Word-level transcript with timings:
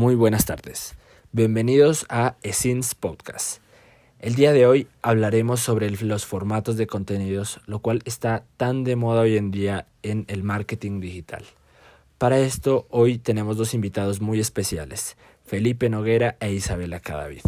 Muy 0.00 0.14
buenas 0.14 0.46
tardes. 0.46 0.94
Bienvenidos 1.30 2.06
a 2.08 2.36
Essence 2.42 2.94
Podcast. 2.98 3.60
El 4.18 4.34
día 4.34 4.54
de 4.54 4.64
hoy 4.64 4.88
hablaremos 5.02 5.60
sobre 5.60 5.90
los 5.90 6.24
formatos 6.24 6.78
de 6.78 6.86
contenidos, 6.86 7.60
lo 7.66 7.80
cual 7.80 8.00
está 8.06 8.46
tan 8.56 8.82
de 8.82 8.96
moda 8.96 9.20
hoy 9.20 9.36
en 9.36 9.50
día 9.50 9.88
en 10.02 10.24
el 10.28 10.42
marketing 10.42 11.00
digital. 11.00 11.44
Para 12.16 12.38
esto, 12.38 12.86
hoy 12.88 13.18
tenemos 13.18 13.58
dos 13.58 13.74
invitados 13.74 14.22
muy 14.22 14.40
especiales, 14.40 15.18
Felipe 15.44 15.90
Noguera 15.90 16.38
e 16.40 16.50
Isabela 16.50 17.00
Cadavid. 17.00 17.42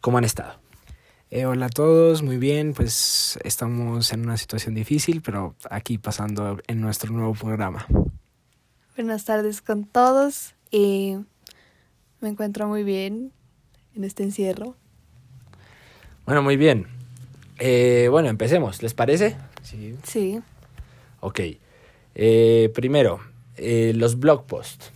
¿Cómo 0.00 0.18
han 0.18 0.24
estado? 0.24 0.54
Eh, 1.30 1.46
hola 1.46 1.66
a 1.66 1.70
todos, 1.70 2.24
muy 2.24 2.36
bien, 2.36 2.74
pues 2.74 3.38
estamos 3.44 4.12
en 4.12 4.22
una 4.22 4.38
situación 4.38 4.74
difícil, 4.74 5.22
pero 5.22 5.54
aquí 5.70 5.98
pasando 5.98 6.58
en 6.66 6.80
nuestro 6.80 7.12
nuevo 7.12 7.34
programa. 7.34 7.86
Buenas 8.96 9.24
tardes 9.24 9.62
con 9.62 9.84
todos. 9.84 10.56
y 10.72 11.18
me 12.22 12.28
encuentro 12.28 12.68
muy 12.68 12.84
bien 12.84 13.32
en 13.94 14.04
este 14.04 14.22
encierro. 14.22 14.76
Bueno, 16.24 16.40
muy 16.40 16.56
bien. 16.56 16.86
Eh, 17.58 18.08
bueno, 18.10 18.28
empecemos, 18.28 18.82
¿les 18.82 18.94
parece? 18.94 19.36
Sí. 19.62 19.96
Sí. 20.04 20.40
Ok. 21.20 21.40
Eh, 22.14 22.70
primero, 22.74 23.20
eh, 23.56 23.92
los 23.94 24.18
blog 24.18 24.46
posts. 24.46 24.92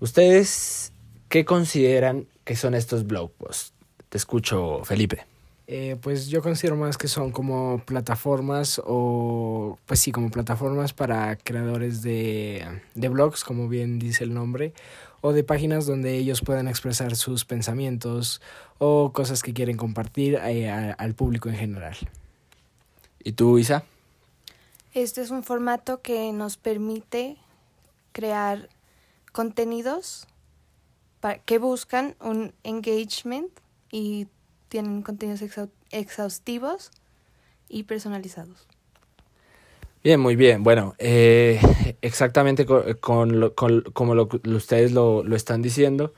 ¿Ustedes 0.00 0.92
qué 1.28 1.44
consideran 1.44 2.26
que 2.44 2.56
son 2.56 2.74
estos 2.74 3.06
blog 3.06 3.30
posts? 3.32 3.72
Te 4.08 4.18
escucho, 4.18 4.84
Felipe. 4.84 5.24
Eh, 5.70 5.96
pues 6.00 6.28
yo 6.28 6.40
considero 6.40 6.76
más 6.76 6.96
que 6.96 7.08
son 7.08 7.30
como 7.30 7.82
plataformas 7.84 8.80
o, 8.84 9.78
pues 9.84 10.00
sí, 10.00 10.12
como 10.12 10.30
plataformas 10.30 10.94
para 10.94 11.36
creadores 11.36 12.00
de, 12.00 12.64
de 12.94 13.08
blogs, 13.10 13.44
como 13.44 13.68
bien 13.68 13.98
dice 13.98 14.24
el 14.24 14.32
nombre, 14.32 14.72
o 15.20 15.32
de 15.32 15.42
páginas 15.44 15.86
donde 15.86 16.16
ellos 16.16 16.40
puedan 16.42 16.68
expresar 16.68 17.16
sus 17.16 17.44
pensamientos 17.44 18.40
o 18.78 19.12
cosas 19.12 19.42
que 19.42 19.52
quieren 19.52 19.76
compartir 19.76 20.34
eh, 20.36 20.70
a- 20.70 20.92
al 20.92 21.14
público 21.14 21.48
en 21.48 21.56
general. 21.56 21.96
¿Y 23.24 23.32
tú, 23.32 23.58
Isa? 23.58 23.84
Este 24.94 25.20
es 25.20 25.30
un 25.30 25.42
formato 25.42 26.00
que 26.02 26.32
nos 26.32 26.56
permite 26.56 27.36
crear 28.12 28.68
contenidos 29.32 30.26
que 31.46 31.58
buscan 31.58 32.14
un 32.20 32.52
engagement 32.62 33.50
y 33.90 34.28
tienen 34.68 35.02
contenidos 35.02 35.42
exhaustivos 35.90 36.92
y 37.68 37.82
personalizados. 37.82 38.67
Bien, 40.02 40.20
muy 40.20 40.36
bien. 40.36 40.62
Bueno, 40.62 40.94
eh, 40.98 41.60
exactamente 42.02 42.64
co- 42.66 42.84
con, 43.00 43.50
con- 43.50 43.82
como 43.92 44.14
lo, 44.14 44.28
ustedes 44.54 44.92
lo, 44.92 45.22
lo 45.24 45.36
están 45.36 45.60
diciendo, 45.62 46.14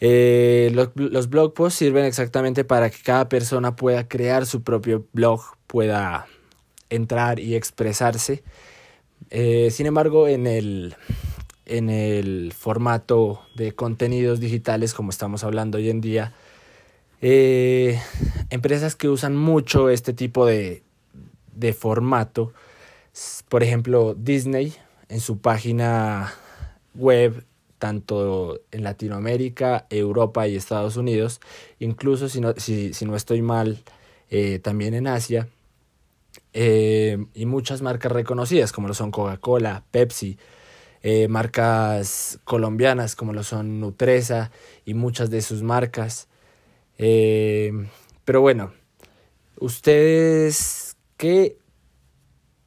eh, 0.00 0.70
lo- 0.74 0.92
los 0.96 1.30
blog 1.30 1.54
posts 1.54 1.78
sirven 1.78 2.04
exactamente 2.06 2.64
para 2.64 2.90
que 2.90 2.98
cada 3.04 3.28
persona 3.28 3.76
pueda 3.76 4.08
crear 4.08 4.46
su 4.46 4.62
propio 4.62 5.06
blog, 5.12 5.42
pueda 5.66 6.26
entrar 6.90 7.40
y 7.40 7.56
expresarse. 7.56 8.44
Eh, 9.30 9.70
sin 9.72 9.86
embargo, 9.86 10.28
en 10.28 10.46
el, 10.46 10.96
en 11.66 11.90
el 11.90 12.52
formato 12.56 13.42
de 13.56 13.74
contenidos 13.74 14.40
digitales, 14.40 14.94
como 14.94 15.10
estamos 15.10 15.44
hablando 15.44 15.78
hoy 15.78 15.90
en 15.90 16.00
día, 16.00 16.34
empresas 18.50 18.96
que 18.96 19.08
usan 19.08 19.36
mucho 19.36 19.88
este 19.88 20.12
tipo 20.12 20.46
de, 20.46 20.82
de 21.54 21.72
formato, 21.72 22.52
por 23.48 23.62
ejemplo, 23.62 24.14
Disney 24.14 24.74
en 25.08 25.20
su 25.20 25.38
página 25.38 26.34
web, 26.94 27.44
tanto 27.78 28.60
en 28.70 28.82
Latinoamérica, 28.82 29.86
Europa 29.90 30.48
y 30.48 30.56
Estados 30.56 30.96
Unidos, 30.96 31.40
incluso 31.78 32.28
si 32.28 32.40
no, 32.40 32.54
si, 32.56 32.94
si 32.94 33.04
no 33.04 33.14
estoy 33.14 33.42
mal, 33.42 33.82
eh, 34.30 34.58
también 34.58 34.94
en 34.94 35.06
Asia, 35.06 35.48
eh, 36.52 37.24
y 37.34 37.46
muchas 37.46 37.82
marcas 37.82 38.10
reconocidas 38.10 38.72
como 38.72 38.88
lo 38.88 38.94
son 38.94 39.10
Coca-Cola, 39.10 39.84
Pepsi, 39.90 40.38
eh, 41.02 41.28
marcas 41.28 42.40
colombianas 42.44 43.14
como 43.14 43.32
lo 43.32 43.44
son 43.44 43.80
Nutresa 43.80 44.50
y 44.84 44.94
muchas 44.94 45.30
de 45.30 45.42
sus 45.42 45.62
marcas. 45.62 46.28
Pero 46.96 48.40
bueno, 48.40 48.72
¿ustedes 49.58 50.96
qué 51.16 51.58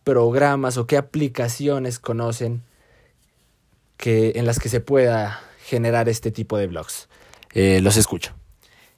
programas 0.08 0.78
o 0.78 0.88
qué 0.88 0.96
aplicaciones 0.96 2.00
conocen 2.00 2.62
que, 3.98 4.32
en 4.36 4.46
las 4.46 4.58
que 4.58 4.70
se 4.70 4.80
pueda 4.80 5.42
generar 5.66 6.08
este 6.08 6.32
tipo 6.32 6.58
de 6.58 6.68
blogs? 6.68 7.10
Eh, 7.54 7.82
los 7.82 7.98
escucho. 7.98 8.34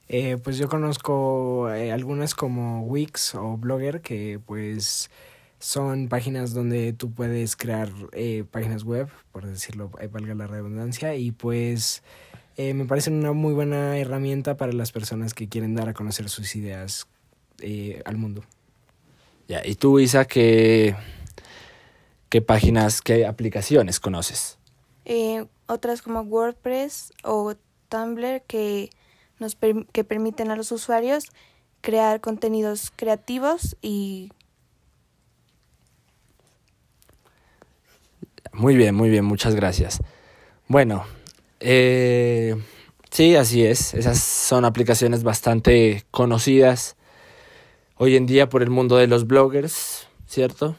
Eh, 0.06 0.38
pues 0.40 0.56
yo 0.56 0.68
conozco 0.68 1.68
eh, 1.72 1.90
algunas 1.90 2.36
como 2.36 2.82
Wix 2.82 3.34
o 3.34 3.56
Blogger 3.56 4.02
que 4.02 4.38
pues 4.46 5.10
son 5.58 6.08
páginas 6.08 6.54
donde 6.54 6.92
tú 6.92 7.10
puedes 7.10 7.56
crear 7.56 7.90
eh, 8.12 8.44
páginas 8.48 8.84
web, 8.84 9.08
por 9.32 9.46
decirlo, 9.46 9.90
eh, 10.00 10.06
valga 10.06 10.36
la 10.36 10.46
redundancia, 10.46 11.16
y 11.16 11.32
pues 11.32 12.04
eh, 12.56 12.72
me 12.72 12.84
parecen 12.84 13.14
una 13.14 13.32
muy 13.32 13.52
buena 13.52 13.98
herramienta 13.98 14.56
para 14.56 14.72
las 14.72 14.92
personas 14.92 15.34
que 15.34 15.48
quieren 15.48 15.74
dar 15.74 15.88
a 15.88 15.92
conocer 15.92 16.28
sus 16.28 16.54
ideas 16.54 17.08
al 18.04 18.16
mundo. 18.16 18.42
Ya, 19.50 19.62
¿Y 19.66 19.74
tú, 19.74 19.98
Isa, 19.98 20.26
qué, 20.26 20.94
qué 22.28 22.40
páginas, 22.40 23.02
qué 23.02 23.26
aplicaciones 23.26 23.98
conoces? 23.98 24.58
Eh, 25.04 25.44
otras 25.66 26.02
como 26.02 26.20
WordPress 26.20 27.12
o 27.24 27.54
Tumblr 27.88 28.42
que 28.46 28.90
nos 29.40 29.56
per- 29.56 29.86
que 29.86 30.04
permiten 30.04 30.52
a 30.52 30.56
los 30.56 30.70
usuarios 30.70 31.32
crear 31.80 32.20
contenidos 32.20 32.92
creativos 32.94 33.76
y 33.82 34.30
Muy 38.52 38.76
bien, 38.76 38.94
muy 38.94 39.10
bien, 39.10 39.24
muchas 39.24 39.56
gracias. 39.56 40.00
Bueno, 40.68 41.04
eh, 41.58 42.54
sí, 43.10 43.34
así 43.34 43.64
es. 43.66 43.94
Esas 43.94 44.20
son 44.20 44.64
aplicaciones 44.64 45.24
bastante 45.24 46.04
conocidas 46.12 46.96
hoy 48.02 48.16
en 48.16 48.24
día 48.24 48.48
por 48.48 48.62
el 48.62 48.70
mundo 48.70 48.96
de 48.96 49.06
los 49.06 49.26
bloggers, 49.26 50.08
¿cierto? 50.26 50.74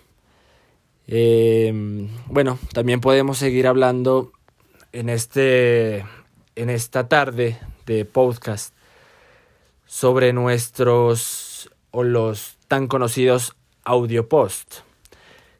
Eh, 1.05 1.71
bueno, 2.25 2.57
también 2.73 2.99
podemos 2.99 3.37
seguir 3.37 3.67
hablando 3.67 4.31
en 4.91 5.07
este 5.07 6.03
en 6.55 6.71
esta 6.71 7.07
tarde 7.07 7.59
de 7.85 8.05
podcast 8.05 8.73
sobre 9.85 10.33
nuestros 10.33 11.69
o 11.91 12.01
los 12.01 12.57
tan 12.67 12.87
conocidos 12.87 13.55
audio 13.83 14.27
post 14.27 14.77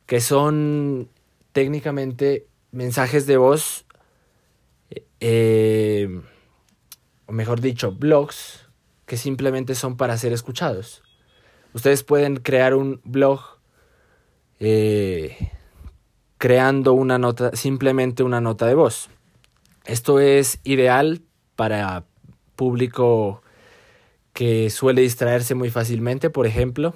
que 0.08 0.20
son 0.20 1.10
técnicamente 1.52 2.48
mensajes 2.72 3.28
de 3.28 3.38
voz, 3.38 3.86
eh, 5.20 6.22
o 7.28 7.32
mejor 7.32 7.62
dicho, 7.62 7.92
blogs, 7.92 8.68
que 9.06 9.16
simplemente 9.16 9.76
son 9.76 9.96
para 9.96 10.18
ser 10.18 10.34
escuchados. 10.34 11.04
Ustedes 11.74 12.04
pueden 12.04 12.38
crear 12.38 12.74
un 12.76 13.02
blog 13.04 13.42
eh, 14.60 15.52
creando 16.38 16.94
una 16.94 17.18
nota, 17.18 17.56
simplemente 17.56 18.24
una 18.24 18.42
nota 18.42 18.68
de 18.68 18.76
voz. 18.76 19.10
Esto 19.86 20.20
es 20.20 20.60
ideal 20.64 21.22
para 21.56 22.06
público 22.56 23.42
que 24.34 24.70
suele 24.70 25.02
distraerse 25.02 25.56
muy 25.56 25.70
fácilmente, 25.70 26.30
por 26.30 26.46
ejemplo 26.46 26.94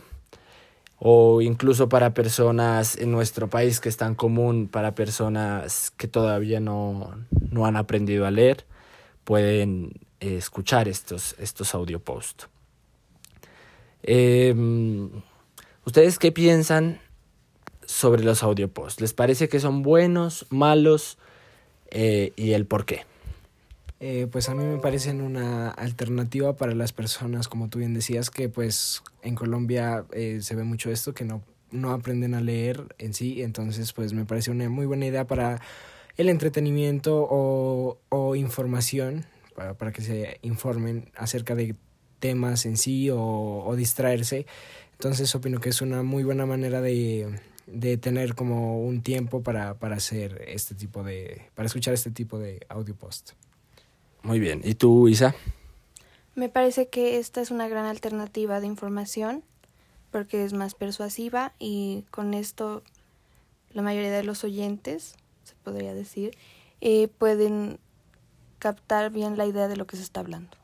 o 1.00 1.42
incluso 1.42 1.90
para 1.90 2.14
personas 2.14 2.98
en 2.98 3.12
nuestro 3.12 3.50
país 3.50 3.80
que 3.80 3.90
es 3.90 3.98
tan 3.98 4.16
común, 4.16 4.68
para 4.68 4.96
personas 4.96 5.92
que 5.92 6.08
todavía 6.08 6.60
no, 6.60 7.16
no 7.52 7.66
han 7.66 7.76
aprendido 7.76 8.26
a 8.26 8.32
leer, 8.32 8.66
pueden 9.24 9.92
eh, 10.20 10.38
escuchar 10.38 10.88
estos, 10.88 11.36
estos 11.38 11.76
audio 11.76 12.00
posts. 12.00 12.48
Eh, 14.08 14.54
¿Ustedes 15.84 16.20
qué 16.20 16.32
piensan 16.32 17.00
sobre 17.86 18.24
los 18.24 18.44
audio 18.44 18.68
posts? 18.72 19.02
¿Les 19.02 19.14
parece 19.14 19.50
que 19.50 19.60
son 19.60 19.82
buenos, 19.82 20.46
malos 20.50 21.18
eh, 21.92 22.32
y 22.36 22.54
el 22.54 22.66
por 22.66 22.86
qué? 22.86 23.06
Eh, 24.00 24.28
pues 24.32 24.50
a 24.50 24.56
mí 24.56 24.64
me 24.64 24.78
parecen 24.78 25.22
una 25.22 25.70
alternativa 25.70 26.56
para 26.56 26.76
las 26.76 26.92
personas, 26.92 27.48
como 27.48 27.70
tú 27.70 27.80
bien 27.80 27.94
decías, 27.94 28.30
que 28.30 28.50
pues 28.50 29.02
en 29.22 29.36
Colombia 29.36 30.06
eh, 30.12 30.40
se 30.42 30.56
ve 30.56 30.64
mucho 30.64 30.92
esto, 30.92 31.14
que 31.14 31.24
no, 31.24 31.42
no 31.72 31.92
aprenden 31.92 32.36
a 32.36 32.42
leer 32.42 32.96
en 33.00 33.14
sí, 33.14 33.42
entonces 33.42 33.94
pues 33.94 34.14
me 34.14 34.26
parece 34.26 34.52
una 34.52 34.70
muy 34.70 34.86
buena 34.86 35.06
idea 35.06 35.26
para 35.26 35.62
el 36.18 36.30
entretenimiento 36.30 37.28
o, 37.30 37.98
o 38.10 38.36
información, 38.36 39.26
para, 39.56 39.76
para 39.76 39.92
que 39.92 40.02
se 40.02 40.40
informen 40.42 41.10
acerca 41.16 41.56
de 41.56 41.76
temas 42.26 42.66
en 42.66 42.76
sí 42.76 43.12
o, 43.12 43.20
o 43.20 43.76
distraerse. 43.76 44.48
Entonces 44.94 45.36
opino 45.36 45.60
que 45.60 45.70
es 45.70 45.82
una 45.82 46.02
muy 46.02 46.24
buena 46.24 46.48
manera 46.48 46.82
de, 46.82 47.40
de 47.68 47.98
tener 47.98 48.34
como 48.34 48.82
un 48.82 49.04
tiempo 49.04 49.44
para, 49.44 49.76
para 49.76 49.98
hacer 49.98 50.44
este 50.48 50.74
tipo 50.74 51.04
de, 51.04 51.44
para 51.54 51.68
escuchar 51.68 51.94
este 51.94 52.10
tipo 52.10 52.40
de 52.40 52.66
audio 52.68 52.96
post. 52.96 53.34
Muy 54.24 54.40
bien. 54.40 54.62
¿Y 54.64 54.74
tú, 54.74 55.08
Isa? 55.08 55.36
Me 56.34 56.50
parece 56.50 56.88
que 56.88 57.20
esta 57.20 57.42
es 57.42 57.52
una 57.52 57.68
gran 57.68 57.86
alternativa 57.86 58.60
de 58.60 58.66
información 58.66 59.44
porque 60.10 60.44
es 60.44 60.54
más 60.54 60.74
persuasiva 60.74 61.54
y 61.60 62.06
con 62.10 62.34
esto 62.34 62.82
la 63.72 63.84
mayoría 63.84 64.12
de 64.12 64.24
los 64.24 64.44
oyentes, 64.44 65.16
se 65.44 65.54
podría 65.64 65.94
decir, 65.94 66.36
eh, 66.82 67.08
pueden 67.08 67.78
captar 68.58 69.12
bien 69.12 69.38
la 69.38 69.46
idea 69.46 69.68
de 69.68 69.78
lo 69.78 69.86
que 69.86 69.98
se 69.98 70.02
está 70.02 70.22
hablando. 70.22 70.58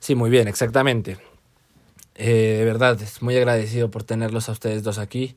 Sí, 0.00 0.14
muy 0.14 0.30
bien, 0.30 0.48
exactamente. 0.48 1.18
Eh, 2.14 2.56
de 2.58 2.64
verdad, 2.64 3.00
es 3.00 3.22
muy 3.22 3.36
agradecido 3.36 3.90
por 3.90 4.04
tenerlos 4.04 4.48
a 4.48 4.52
ustedes 4.52 4.82
dos 4.82 4.98
aquí. 4.98 5.36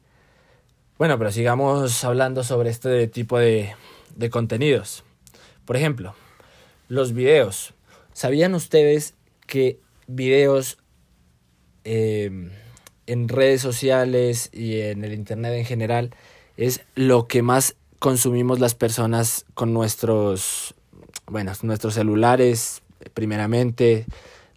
Bueno, 0.97 1.17
pero 1.17 1.31
sigamos 1.31 2.03
hablando 2.03 2.43
sobre 2.43 2.69
este 2.69 3.07
tipo 3.07 3.37
de, 3.37 3.75
de 4.15 4.29
contenidos. 4.29 5.03
Por 5.65 5.77
ejemplo, 5.77 6.15
los 6.87 7.13
videos. 7.13 7.73
¿Sabían 8.13 8.55
ustedes 8.55 9.15
que 9.47 9.79
videos 10.07 10.77
eh, 11.83 12.51
en 13.07 13.27
redes 13.27 13.61
sociales 13.61 14.49
y 14.53 14.79
en 14.81 15.03
el 15.03 15.13
Internet 15.13 15.53
en 15.53 15.65
general 15.65 16.11
es 16.57 16.81
lo 16.95 17.27
que 17.27 17.41
más 17.41 17.75
consumimos 17.99 18.59
las 18.59 18.75
personas 18.75 19.45
con 19.53 19.73
nuestros, 19.73 20.75
bueno, 21.25 21.51
nuestros 21.63 21.95
celulares, 21.95 22.81
primeramente, 23.13 24.05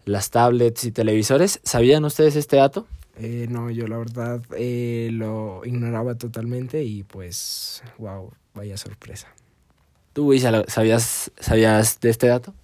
las 0.04 0.30
tablets 0.30 0.84
y 0.84 0.92
televisores? 0.92 1.60
¿Sabían 1.62 2.04
ustedes 2.04 2.36
este 2.36 2.56
dato? 2.56 2.86
Eh, 3.16 3.46
no, 3.48 3.70
yo 3.70 3.86
la 3.86 3.98
verdad 3.98 4.42
eh, 4.56 5.08
lo 5.12 5.62
ignoraba 5.64 6.16
totalmente 6.16 6.82
y 6.82 7.04
pues, 7.04 7.82
wow, 7.98 8.32
vaya 8.54 8.76
sorpresa. 8.76 9.28
¿Tú, 10.12 10.32
Isa, 10.32 10.64
sabías, 10.68 11.30
sabías 11.38 12.00
de 12.00 12.10
este 12.10 12.28
dato? 12.28 12.54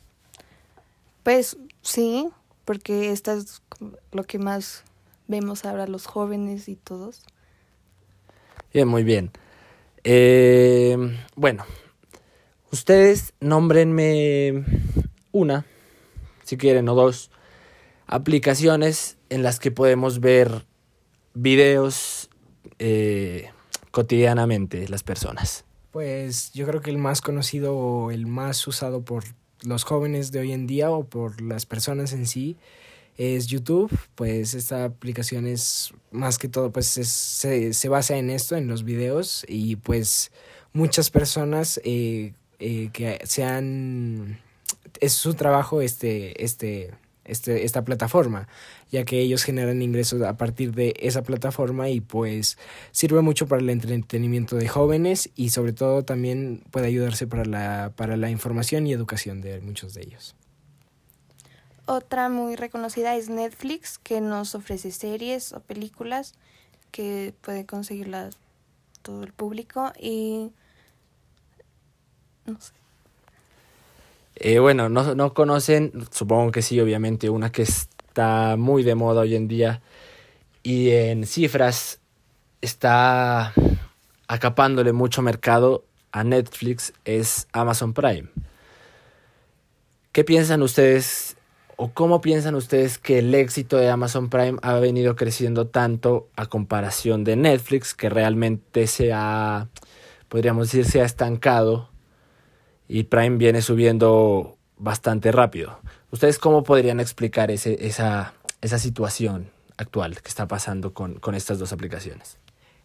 Pues 1.22 1.56
sí, 1.82 2.28
porque 2.64 3.10
esto 3.12 3.32
es 3.32 3.62
lo 4.12 4.24
que 4.24 4.38
más 4.38 4.84
vemos 5.28 5.64
ahora 5.64 5.86
los 5.86 6.06
jóvenes 6.06 6.68
y 6.68 6.76
todos. 6.76 7.22
Bien, 8.72 8.86
muy 8.86 9.02
bien. 9.02 9.30
Eh, 10.04 10.96
bueno, 11.36 11.64
ustedes 12.70 13.32
nómbrenme 13.40 14.64
una, 15.32 15.66
si 16.50 16.56
quieren, 16.56 16.88
o 16.88 16.96
dos, 16.96 17.30
aplicaciones 18.08 19.18
en 19.28 19.44
las 19.44 19.60
que 19.60 19.70
podemos 19.70 20.18
ver 20.18 20.66
videos 21.32 22.28
eh, 22.80 23.50
cotidianamente 23.92 24.88
las 24.88 25.04
personas. 25.04 25.64
Pues 25.92 26.52
yo 26.52 26.66
creo 26.66 26.80
que 26.80 26.90
el 26.90 26.98
más 26.98 27.20
conocido 27.20 27.76
o 27.76 28.10
el 28.10 28.26
más 28.26 28.66
usado 28.66 29.04
por 29.04 29.22
los 29.62 29.84
jóvenes 29.84 30.32
de 30.32 30.40
hoy 30.40 30.50
en 30.50 30.66
día 30.66 30.90
o 30.90 31.04
por 31.04 31.40
las 31.40 31.66
personas 31.66 32.12
en 32.12 32.26
sí 32.26 32.56
es 33.16 33.46
YouTube, 33.46 33.96
pues 34.16 34.54
esta 34.54 34.84
aplicación 34.84 35.46
es 35.46 35.92
más 36.10 36.36
que 36.38 36.48
todo, 36.48 36.72
pues 36.72 36.86
se, 36.86 37.72
se, 37.72 37.88
basa 37.88 38.16
en 38.16 38.28
esto, 38.28 38.56
en 38.56 38.66
los 38.66 38.82
videos 38.82 39.44
y 39.46 39.76
pues 39.76 40.32
muchas 40.72 41.10
personas 41.10 41.80
eh, 41.84 42.32
eh, 42.58 42.90
que 42.92 43.20
sean, 43.24 44.40
es 45.00 45.12
su 45.12 45.34
trabajo 45.34 45.80
este, 45.80 46.44
este, 46.44 46.90
este, 47.24 47.64
esta 47.64 47.84
plataforma, 47.84 48.48
ya 48.90 49.04
que 49.04 49.20
ellos 49.20 49.44
generan 49.44 49.82
ingresos 49.82 50.20
a 50.22 50.36
partir 50.36 50.72
de 50.72 50.94
esa 50.98 51.22
plataforma 51.22 51.88
y 51.88 52.00
pues 52.00 52.58
sirve 52.90 53.20
mucho 53.20 53.46
para 53.46 53.62
el 53.62 53.70
entretenimiento 53.70 54.56
de 54.56 54.68
jóvenes 54.68 55.30
y 55.36 55.50
sobre 55.50 55.72
todo 55.72 56.04
también 56.04 56.64
puede 56.70 56.88
ayudarse 56.88 57.26
para 57.26 57.44
la, 57.44 57.92
para 57.94 58.16
la 58.16 58.30
información 58.30 58.86
y 58.86 58.92
educación 58.92 59.40
de 59.40 59.60
muchos 59.60 59.94
de 59.94 60.02
ellos. 60.02 60.34
Otra 61.86 62.28
muy 62.28 62.56
reconocida 62.56 63.16
es 63.16 63.28
Netflix, 63.28 63.98
que 63.98 64.20
nos 64.20 64.54
ofrece 64.54 64.90
series 64.90 65.52
o 65.52 65.60
películas 65.60 66.34
que 66.90 67.34
puede 67.42 67.66
conseguirlas 67.66 68.38
todo 69.02 69.22
el 69.22 69.32
público 69.32 69.92
y 69.98 70.50
no 72.46 72.60
sé. 72.60 72.79
Eh, 74.36 74.58
bueno, 74.58 74.88
no, 74.88 75.14
no 75.14 75.34
conocen, 75.34 75.92
supongo 76.10 76.50
que 76.52 76.62
sí, 76.62 76.80
obviamente, 76.80 77.28
una 77.28 77.52
que 77.52 77.62
está 77.62 78.56
muy 78.56 78.82
de 78.82 78.94
moda 78.94 79.22
hoy 79.22 79.36
en 79.36 79.48
día 79.48 79.82
y 80.62 80.90
en 80.90 81.26
cifras 81.26 82.00
está 82.60 83.52
acapándole 84.28 84.92
mucho 84.92 85.22
mercado 85.22 85.84
a 86.12 86.24
Netflix 86.24 86.92
es 87.04 87.48
Amazon 87.52 87.92
Prime. 87.92 88.28
¿Qué 90.12 90.24
piensan 90.24 90.62
ustedes 90.62 91.36
o 91.76 91.92
cómo 91.92 92.20
piensan 92.20 92.54
ustedes 92.54 92.98
que 92.98 93.20
el 93.20 93.34
éxito 93.34 93.76
de 93.76 93.88
Amazon 93.88 94.28
Prime 94.28 94.58
ha 94.62 94.74
venido 94.74 95.16
creciendo 95.16 95.68
tanto 95.68 96.28
a 96.36 96.46
comparación 96.46 97.24
de 97.24 97.36
Netflix, 97.36 97.94
que 97.94 98.10
realmente 98.10 98.86
se 98.86 99.12
ha, 99.12 99.68
podríamos 100.28 100.70
decir, 100.70 100.84
se 100.84 101.00
ha 101.00 101.04
estancado 101.04 101.89
y 102.90 103.04
Prime 103.04 103.36
viene 103.36 103.62
subiendo 103.62 104.56
bastante 104.76 105.30
rápido. 105.30 105.78
¿Ustedes 106.10 106.38
cómo 106.38 106.64
podrían 106.64 106.98
explicar 106.98 107.52
ese, 107.52 107.86
esa, 107.86 108.34
esa 108.62 108.80
situación 108.80 109.48
actual 109.76 110.20
que 110.20 110.28
está 110.28 110.48
pasando 110.48 110.92
con, 110.92 111.20
con 111.20 111.36
estas 111.36 111.60
dos 111.60 111.72
aplicaciones? 111.72 112.38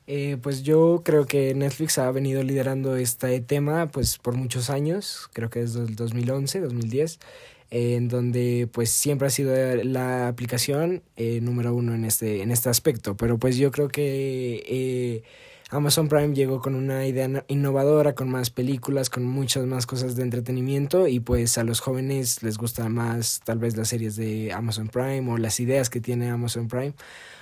Eh, 0.06 0.38
pues 0.40 0.62
yo 0.62 1.02
creo 1.04 1.26
que 1.26 1.56
Netflix 1.56 1.98
ha 1.98 2.12
venido 2.12 2.44
liderando 2.44 2.96
este 2.96 3.42
tema 3.42 3.88
pues 3.88 4.20
por 4.20 4.36
muchos 4.36 4.70
años, 4.70 5.28
creo 5.34 5.50
que 5.50 5.62
desde 5.62 5.80
el 5.80 5.96
2011, 5.96 6.60
2010, 6.60 7.20
en 7.72 8.08
donde 8.08 8.70
pues 8.72 8.92
siempre 8.92 9.26
ha 9.26 9.32
sido 9.32 9.56
la 9.84 10.28
aplicación 10.28 11.02
eh, 11.16 11.40
número 11.42 11.74
uno 11.74 11.96
en 11.96 12.06
este, 12.06 12.44
en 12.44 12.52
este 12.52 12.70
aspecto, 12.70 13.18
pero 13.18 13.40
pues 13.40 13.58
yo 13.58 13.72
creo 13.72 13.88
que... 13.88 15.24
Amazon 15.76 16.08
Prime 16.08 16.34
llegó 16.34 16.62
con 16.62 16.74
una 16.74 17.06
idea 17.06 17.44
innovadora, 17.50 18.16
con 18.16 18.30
más 18.30 18.50
películas, 18.50 19.10
con 19.10 19.26
muchas 19.26 19.66
más 19.66 19.86
cosas 19.86 20.16
de 20.16 20.24
entretenimiento 20.24 21.06
y 21.06 21.20
pues 21.20 21.58
a 21.58 21.66
los 21.66 21.82
jóvenes 21.82 22.44
les 22.44 22.58
gusta 22.58 22.88
más 22.88 23.42
tal 23.44 23.60
vez 23.60 23.76
las 23.76 23.90
series 23.90 24.16
de 24.16 24.54
Amazon 24.54 24.88
Prime 24.88 25.30
o 25.30 25.38
las 25.38 25.60
ideas 25.60 25.90
que 25.90 26.00
tiene 26.00 26.30
Amazon 26.30 26.70
Prime. 26.70 26.94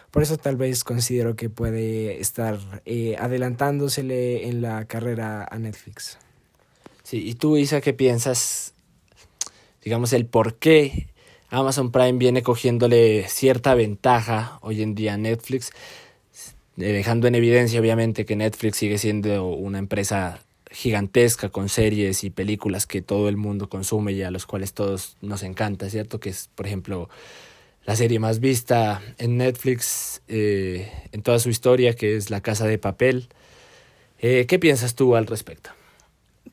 Por 0.09 0.24
eso 0.24 0.38
tal 0.38 0.56
vez 0.56 0.83
considero 0.83 1.35
que 1.35 1.51
puede 1.51 2.19
estar 2.21 2.57
eh, 2.85 3.15
adelantándosele 3.19 4.47
en 4.47 4.63
la 4.63 4.85
carrera 4.85 5.47
a 5.50 5.59
Netflix. 5.59 6.18
Sí, 7.03 7.30
y 7.30 7.35
tú 7.35 7.56
Isa, 7.56 7.81
¿qué 7.81 7.94
piensas? 7.94 8.74
Digamos 9.83 10.12
el 10.12 10.25
por 10.25 10.56
qué 10.56 11.07
Amazon 11.52 11.92
Prime 11.92 12.13
viene 12.13 12.42
cogiéndole 12.42 13.28
cierta 13.28 13.75
ventaja 13.75 14.57
hoy 14.61 14.81
en 14.81 14.95
día 14.95 15.13
a 15.13 15.18
Netflix 15.18 15.71
dejando 16.75 17.27
en 17.27 17.35
evidencia 17.35 17.80
obviamente 17.80 18.25
que 18.25 18.35
Netflix 18.35 18.77
sigue 18.77 18.97
siendo 18.97 19.47
una 19.47 19.80
empresa 19.80 20.39
gigantesca 20.73 21.49
con 21.49 21.69
series 21.69 22.23
y 22.23 22.31
películas 22.31 22.87
que 22.87 23.01
todo 23.01 23.30
el 23.30 23.37
mundo 23.37 23.69
consume 23.69 24.13
y 24.13 24.23
a 24.23 24.31
los 24.31 24.45
cuales 24.45 24.73
todos 24.73 25.18
nos 25.21 25.44
encanta, 25.44 25.89
¿cierto? 25.89 26.19
Que 26.19 26.30
es, 26.30 26.49
por 26.56 26.65
ejemplo, 26.65 27.09
la 27.85 27.95
serie 27.95 28.19
más 28.19 28.39
vista 28.39 29.01
en 29.19 29.37
Netflix 29.37 30.23
eh, 30.27 30.92
en 31.11 31.21
toda 31.21 31.37
su 31.39 31.49
historia, 31.49 31.95
que 31.95 32.15
es 32.15 32.31
La 32.31 32.42
Casa 32.42 32.65
de 32.65 32.80
Papel. 32.80 33.30
Eh, 34.19 34.45
¿Qué 34.47 34.57
piensas 34.57 34.95
tú 34.95 35.15
al 35.15 35.27
respecto? 35.27 35.69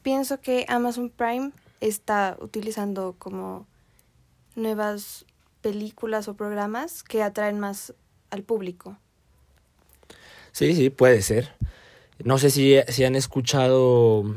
Pienso 0.03 0.41
que 0.41 0.67
Amazon 0.69 1.11
Prime 1.11 1.53
está 1.81 2.37
utilizando 2.41 3.17
como 3.19 3.67
nuevas 4.55 5.25
películas 5.63 6.29
o 6.29 6.35
programas 6.35 7.03
que 7.03 7.23
atraen 7.23 7.59
más 7.59 7.95
al 8.31 8.43
público. 8.43 8.99
Sí, 10.53 10.75
sí, 10.75 10.91
puede 10.91 11.23
ser. 11.23 11.55
No 12.23 12.39
sé 12.39 12.51
si, 12.51 12.77
si 12.89 13.05
han 13.05 13.17
escuchado, 13.17 14.37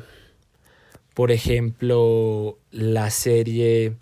por 1.13 1.32
ejemplo, 1.32 2.58
la 2.72 3.10
serie 3.10 3.96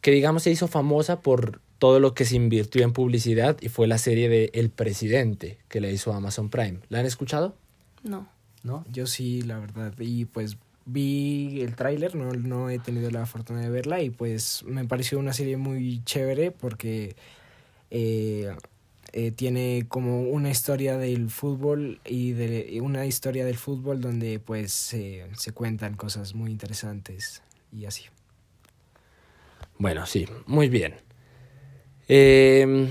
que 0.00 0.10
digamos 0.10 0.42
se 0.42 0.50
hizo 0.50 0.68
famosa 0.68 1.20
por 1.20 1.60
todo 1.78 1.98
lo 2.00 2.14
que 2.14 2.24
se 2.24 2.36
invirtió 2.36 2.84
en 2.84 2.92
publicidad 2.92 3.56
y 3.60 3.68
fue 3.68 3.86
la 3.86 3.98
serie 3.98 4.28
de 4.28 4.50
El 4.52 4.70
Presidente 4.70 5.58
que 5.68 5.80
le 5.80 5.90
hizo 5.90 6.12
Amazon 6.12 6.50
Prime. 6.50 6.78
¿La 6.88 7.00
han 7.00 7.06
escuchado? 7.06 7.56
No. 8.02 8.28
¿No? 8.62 8.84
Yo 8.92 9.06
sí, 9.06 9.42
la 9.42 9.58
verdad. 9.58 9.92
Y 9.98 10.26
pues 10.26 10.58
vi 10.84 11.60
el 11.60 11.74
tráiler, 11.74 12.14
no, 12.14 12.32
no 12.32 12.70
he 12.70 12.78
tenido 12.78 13.10
la 13.10 13.26
fortuna 13.26 13.60
de 13.60 13.70
verla 13.70 14.02
y 14.02 14.10
pues 14.10 14.64
me 14.64 14.84
pareció 14.84 15.18
una 15.18 15.32
serie 15.32 15.56
muy 15.56 16.02
chévere 16.04 16.50
porque 16.50 17.16
eh, 17.90 18.54
eh, 19.12 19.30
tiene 19.30 19.86
como 19.88 20.22
una 20.22 20.50
historia 20.50 20.96
del 20.96 21.30
fútbol 21.30 22.00
y 22.04 22.32
de 22.32 22.80
una 22.82 23.06
historia 23.06 23.44
del 23.44 23.56
fútbol 23.56 24.00
donde 24.00 24.38
pues 24.40 24.72
se 24.72 25.52
cuentan 25.54 25.94
cosas 25.94 26.34
muy 26.34 26.50
interesantes 26.50 27.42
y 27.72 27.86
así. 27.86 28.04
Bueno, 29.78 30.06
sí, 30.06 30.26
muy 30.46 30.68
bien. 30.68 30.94
Eh, 32.08 32.88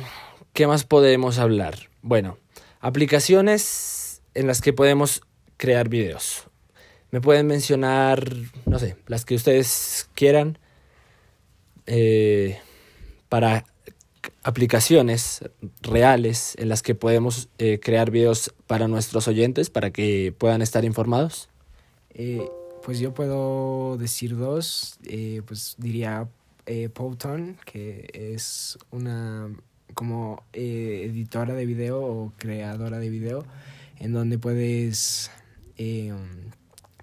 ¿Qué 0.53 0.67
más 0.67 0.83
podemos 0.83 1.39
hablar? 1.39 1.89
Bueno, 2.01 2.37
aplicaciones 2.79 4.21
en 4.33 4.47
las 4.47 4.61
que 4.61 4.73
podemos 4.73 5.21
crear 5.57 5.89
videos. 5.89 6.47
Me 7.11 7.21
pueden 7.21 7.47
mencionar, 7.47 8.27
no 8.65 8.79
sé, 8.79 8.97
las 9.07 9.25
que 9.25 9.35
ustedes 9.35 10.09
quieran 10.15 10.57
eh, 11.85 12.59
para 13.29 13.65
aplicaciones 14.43 15.41
reales 15.81 16.55
en 16.57 16.69
las 16.69 16.81
que 16.81 16.95
podemos 16.95 17.49
eh, 17.57 17.79
crear 17.81 18.11
videos 18.11 18.53
para 18.67 18.87
nuestros 18.87 19.27
oyentes 19.27 19.69
para 19.69 19.91
que 19.91 20.33
puedan 20.37 20.61
estar 20.61 20.85
informados? 20.85 21.49
Eh, 22.13 22.47
pues 22.83 22.99
yo 22.99 23.13
puedo 23.13 23.97
decir 23.97 24.35
dos. 24.37 24.97
Eh, 25.05 25.41
pues 25.45 25.75
diría 25.77 26.27
eh, 26.65 26.89
Powton, 26.89 27.57
que 27.65 28.09
es 28.13 28.77
una 28.91 29.49
como 29.93 30.43
eh, 30.53 31.03
editora 31.05 31.53
de 31.53 31.65
video 31.65 32.01
o 32.01 32.33
creadora 32.37 32.99
de 32.99 33.09
video, 33.09 33.45
en 33.99 34.13
donde 34.13 34.39
puedes, 34.39 35.29
eh, 35.77 36.13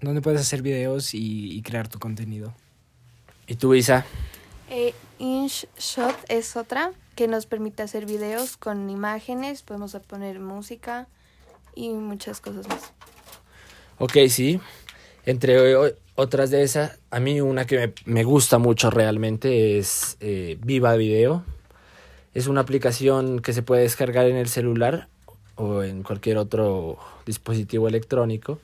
donde 0.01 0.21
puedes 0.21 0.41
hacer 0.41 0.61
videos 0.61 1.13
y, 1.13 1.51
y 1.51 1.61
crear 1.61 1.87
tu 1.87 1.99
contenido. 1.99 2.53
¿Y 3.47 3.55
tú, 3.55 3.73
Isa? 3.75 4.05
Eh, 4.69 4.93
InShot 5.19 6.15
es 6.29 6.55
otra 6.55 6.91
que 7.19 7.27
nos 7.27 7.47
permite 7.47 7.83
hacer 7.83 8.05
videos 8.05 8.55
con 8.55 8.89
imágenes, 8.89 9.61
podemos 9.61 9.91
poner 10.07 10.39
música 10.39 11.09
y 11.75 11.89
muchas 11.89 12.39
cosas 12.39 12.65
más. 12.69 12.93
Ok, 13.97 14.13
sí. 14.29 14.61
Entre 15.25 15.75
otras 16.15 16.49
de 16.49 16.63
esas, 16.63 16.97
a 17.11 17.19
mí 17.19 17.41
una 17.41 17.65
que 17.65 17.77
me, 17.77 17.93
me 18.05 18.23
gusta 18.23 18.57
mucho 18.57 18.89
realmente 18.89 19.77
es 19.77 20.15
eh, 20.21 20.57
Viva 20.63 20.95
Video. 20.95 21.43
Es 22.33 22.47
una 22.47 22.61
aplicación 22.61 23.41
que 23.41 23.51
se 23.51 23.63
puede 23.63 23.81
descargar 23.81 24.27
en 24.27 24.37
el 24.37 24.47
celular 24.47 25.09
o 25.55 25.83
en 25.83 26.03
cualquier 26.03 26.37
otro 26.37 26.99
dispositivo 27.25 27.89
electrónico. 27.89 28.59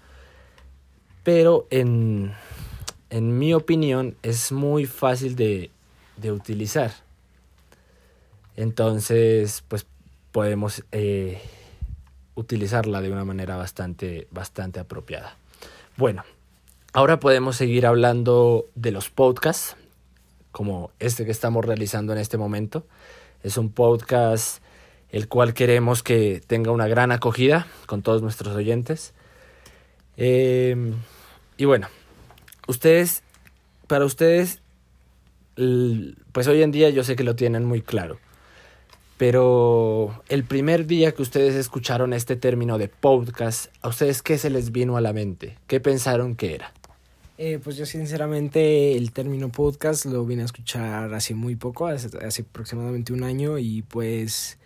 Pero 1.24 1.68
en, 1.72 2.32
en 3.10 3.38
mi 3.38 3.54
opinión 3.54 4.16
es 4.24 4.54
muy 4.54 4.86
fácil 4.86 5.36
de, 5.36 5.72
de 6.16 6.32
utilizar. 6.32 7.05
Entonces, 8.56 9.64
pues 9.68 9.86
podemos 10.32 10.84
eh, 10.92 11.42
utilizarla 12.36 13.02
de 13.02 13.12
una 13.12 13.26
manera 13.26 13.58
bastante, 13.58 14.28
bastante 14.32 14.80
apropiada. 14.80 15.38
Bueno, 15.98 16.24
ahora 16.94 17.20
podemos 17.20 17.56
seguir 17.56 17.86
hablando 17.86 18.66
de 18.76 18.92
los 18.92 19.10
podcasts, 19.10 19.76
como 20.52 20.92
este 21.00 21.26
que 21.26 21.32
estamos 21.32 21.66
realizando 21.66 22.14
en 22.14 22.20
este 22.20 22.38
momento. 22.38 22.86
Es 23.44 23.58
un 23.58 23.70
podcast 23.70 24.62
el 25.10 25.28
cual 25.28 25.54
queremos 25.54 26.04
que 26.04 26.42
tenga 26.46 26.72
una 26.72 26.88
gran 26.88 27.12
acogida 27.12 27.68
con 27.86 28.02
todos 28.02 28.22
nuestros 28.22 28.56
oyentes. 28.56 29.14
Eh, 30.18 30.94
y 31.58 31.66
bueno, 31.66 31.88
ustedes, 32.68 33.24
para 33.88 34.06
ustedes, 34.06 34.62
pues 36.32 36.48
hoy 36.48 36.62
en 36.62 36.72
día 36.72 36.90
yo 36.90 37.04
sé 37.04 37.16
que 37.16 37.24
lo 37.24 37.36
tienen 37.36 37.64
muy 37.64 37.82
claro. 37.82 38.18
Pero 39.18 40.22
el 40.28 40.44
primer 40.44 40.88
día 40.88 41.14
que 41.14 41.22
ustedes 41.22 41.56
escucharon 41.56 42.12
este 42.12 42.36
término 42.36 42.78
de 42.78 42.90
podcast, 42.90 43.68
¿a 43.82 43.88
ustedes 43.88 44.22
qué 44.22 44.38
se 44.38 44.50
les 44.50 44.72
vino 44.72 44.98
a 44.98 45.02
la 45.02 45.14
mente? 45.14 45.58
¿Qué 45.68 45.80
pensaron 45.80 46.36
que 46.36 46.56
era? 46.56 46.74
Eh, 47.38 47.60
pues 47.64 47.78
yo 47.78 47.86
sinceramente 47.86 48.96
el 48.96 49.12
término 49.12 49.50
podcast 49.50 50.06
lo 50.06 50.26
vine 50.26 50.42
a 50.42 50.46
escuchar 50.46 51.14
hace 51.14 51.34
muy 51.34 51.56
poco, 51.56 51.88
hace, 51.88 52.42
aproximadamente 52.42 53.12
un 53.12 53.24
año 53.24 53.58
y 53.58 53.82
pues 53.82 54.58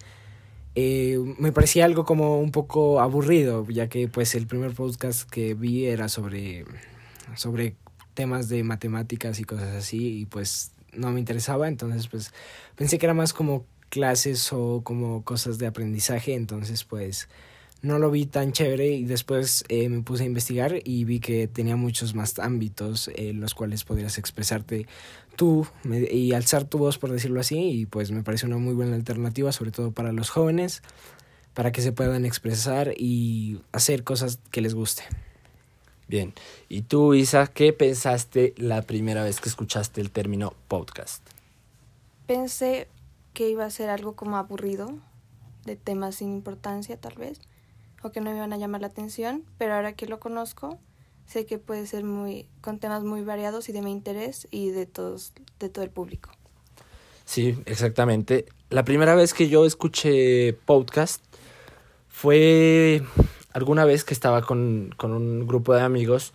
eh, 0.76 1.18
me 1.40 1.52
parecía 1.52 1.86
algo 1.86 2.06
como 2.06 2.40
un 2.40 2.52
poco 2.52 3.02
aburrido, 3.02 3.68
ya 3.70 3.88
que 3.88 4.08
pues 4.08 4.34
el 4.36 4.46
primer 4.46 4.74
podcast 4.74 5.30
que 5.30 5.56
vi 5.56 5.88
era 5.88 6.10
sobre, 6.10 6.66
sobre 7.36 7.76
temas 8.14 8.50
de 8.50 8.64
matemáticas 8.64 9.40
y 9.40 9.46
cosas 9.46 9.76
así 9.76 10.20
y 10.20 10.26
pues 10.26 10.72
no 10.94 11.12
me 11.12 11.20
interesaba, 11.20 11.68
entonces 11.68 12.08
pues 12.08 12.34
pensé 12.76 13.00
que 13.00 13.06
era 13.08 13.16
más 13.16 13.34
como 13.34 13.66
clases 13.90 14.52
o 14.54 14.82
como 14.84 15.24
cosas 15.24 15.58
de 15.58 15.68
aprendizaje, 15.68 16.36
entonces 16.36 16.84
pues 16.84 17.28
no 17.82 17.98
lo 17.98 18.12
vi 18.12 18.26
tan 18.26 18.52
chévere 18.52 18.90
y 18.90 19.06
después 19.06 19.64
eh, 19.70 19.88
me 19.90 20.02
puse 20.02 20.24
a 20.24 20.26
investigar 20.26 20.80
y 20.84 21.06
vi 21.06 21.20
que 21.20 21.48
tenía 21.48 21.76
muchos 21.76 22.14
más 22.14 22.38
ámbitos 22.40 23.10
en 23.16 23.40
los 23.40 23.54
cuales 23.54 23.84
podrías 23.86 24.18
expresarte 24.18 24.86
tú 25.36 25.66
y 25.86 26.34
alzar 26.34 26.66
tu 26.66 26.78
voz, 26.78 26.98
por 26.98 27.12
decirlo 27.12 27.40
así, 27.40 27.58
y 27.58 27.86
pues 27.86 28.12
me 28.12 28.24
parece 28.24 28.46
una 28.46 28.58
muy 28.58 28.74
buena 28.74 28.96
alternativa, 28.96 29.52
sobre 29.54 29.72
todo 29.72 29.92
para 29.92 30.12
los 30.12 30.30
jóvenes, 30.30 30.82
para 31.54 31.72
que 31.72 31.82
se 31.82 31.94
puedan 31.94 32.26
expresar 32.26 32.94
y 32.98 33.62
hacer 33.72 34.04
cosas 34.04 34.40
que 34.52 34.60
les 34.62 34.74
guste. 34.74 35.04
Bien, 36.10 36.34
y 36.68 36.82
tú, 36.82 37.14
Isa, 37.14 37.48
¿qué 37.48 37.72
pensaste 37.72 38.54
la 38.58 38.82
primera 38.82 39.24
vez 39.24 39.40
que 39.40 39.48
escuchaste 39.48 40.02
el 40.02 40.12
término 40.12 40.54
podcast? 40.68 41.24
Pensé 42.26 42.88
que 43.34 43.50
iba 43.50 43.66
a 43.66 43.70
ser 43.70 43.90
algo 43.90 44.16
como 44.16 44.38
aburrido, 44.38 45.00
de 45.66 45.76
temas 45.76 46.16
sin 46.16 46.30
importancia 46.30 47.00
tal 47.00 47.16
vez, 47.16 47.42
o 48.04 48.12
que 48.12 48.22
no 48.22 48.32
me 48.32 48.38
iban 48.38 48.54
a 48.54 48.58
llamar 48.58 48.82
la 48.82 48.88
atención, 48.88 49.46
pero 49.58 49.76
ahora 49.76 49.94
que 49.94 50.08
lo 50.08 50.20
conozco, 50.20 50.80
sé 51.26 51.46
que 51.46 51.60
puede 51.60 51.86
ser 51.86 52.04
muy 52.04 52.50
con 52.62 52.80
temas 52.80 53.04
muy 53.04 53.22
variados 53.22 53.70
y 53.70 53.72
de 53.72 53.82
mi 53.82 53.92
interés 53.92 54.48
y 54.52 54.70
de 54.70 54.86
todos 54.86 55.34
de 55.60 55.70
todo 55.70 55.84
el 55.84 55.92
público. 55.92 56.32
Sí, 57.26 57.56
exactamente. 57.66 58.46
La 58.72 58.84
primera 58.84 59.14
vez 59.14 59.36
que 59.36 59.50
yo 59.50 59.66
escuché 59.66 60.54
podcast 60.66 61.24
fue 62.08 63.04
alguna 63.54 63.86
vez 63.86 64.04
que 64.04 64.14
estaba 64.14 64.42
con, 64.42 64.94
con 64.98 65.14
un 65.14 65.46
grupo 65.46 65.76
de 65.76 65.82
amigos 65.82 66.34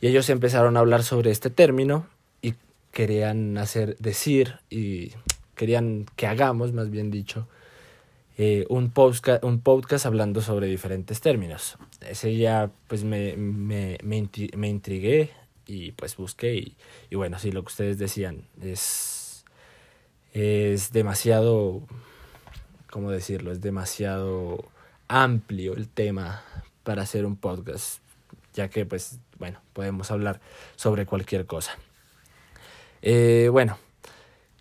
y 0.00 0.08
ellos 0.08 0.28
empezaron 0.28 0.76
a 0.76 0.80
hablar 0.80 1.02
sobre 1.02 1.30
este 1.30 1.48
término 1.48 2.06
y 2.42 2.54
querían 2.92 3.56
hacer, 3.56 3.96
decir 3.98 4.58
y 4.68 5.12
querían 5.54 6.06
que 6.16 6.26
hagamos, 6.26 6.72
más 6.72 6.90
bien 6.90 7.10
dicho, 7.10 7.48
eh, 8.36 8.66
un, 8.68 8.90
podcast, 8.90 9.44
un 9.44 9.60
podcast 9.60 10.06
hablando 10.06 10.40
sobre 10.40 10.66
diferentes 10.66 11.20
términos. 11.20 11.76
Ese 12.00 12.36
ya 12.36 12.70
pues 12.88 13.04
me, 13.04 13.36
me, 13.36 13.98
me, 14.02 14.28
me 14.56 14.68
intrigué 14.68 15.30
y 15.66 15.92
pues 15.92 16.16
busqué 16.16 16.54
y, 16.56 16.76
y 17.10 17.16
bueno, 17.16 17.38
sí, 17.38 17.52
lo 17.52 17.62
que 17.62 17.68
ustedes 17.68 17.98
decían 17.98 18.42
es, 18.60 19.44
es 20.32 20.92
demasiado, 20.92 21.82
¿cómo 22.90 23.10
decirlo? 23.10 23.52
Es 23.52 23.60
demasiado 23.60 24.64
amplio 25.08 25.74
el 25.74 25.88
tema 25.88 26.42
para 26.82 27.02
hacer 27.02 27.24
un 27.24 27.36
podcast, 27.36 28.00
ya 28.52 28.68
que 28.68 28.84
pues 28.84 29.18
bueno, 29.38 29.60
podemos 29.72 30.10
hablar 30.10 30.40
sobre 30.76 31.06
cualquier 31.06 31.46
cosa. 31.46 31.76
Eh, 33.02 33.48
bueno, 33.52 33.78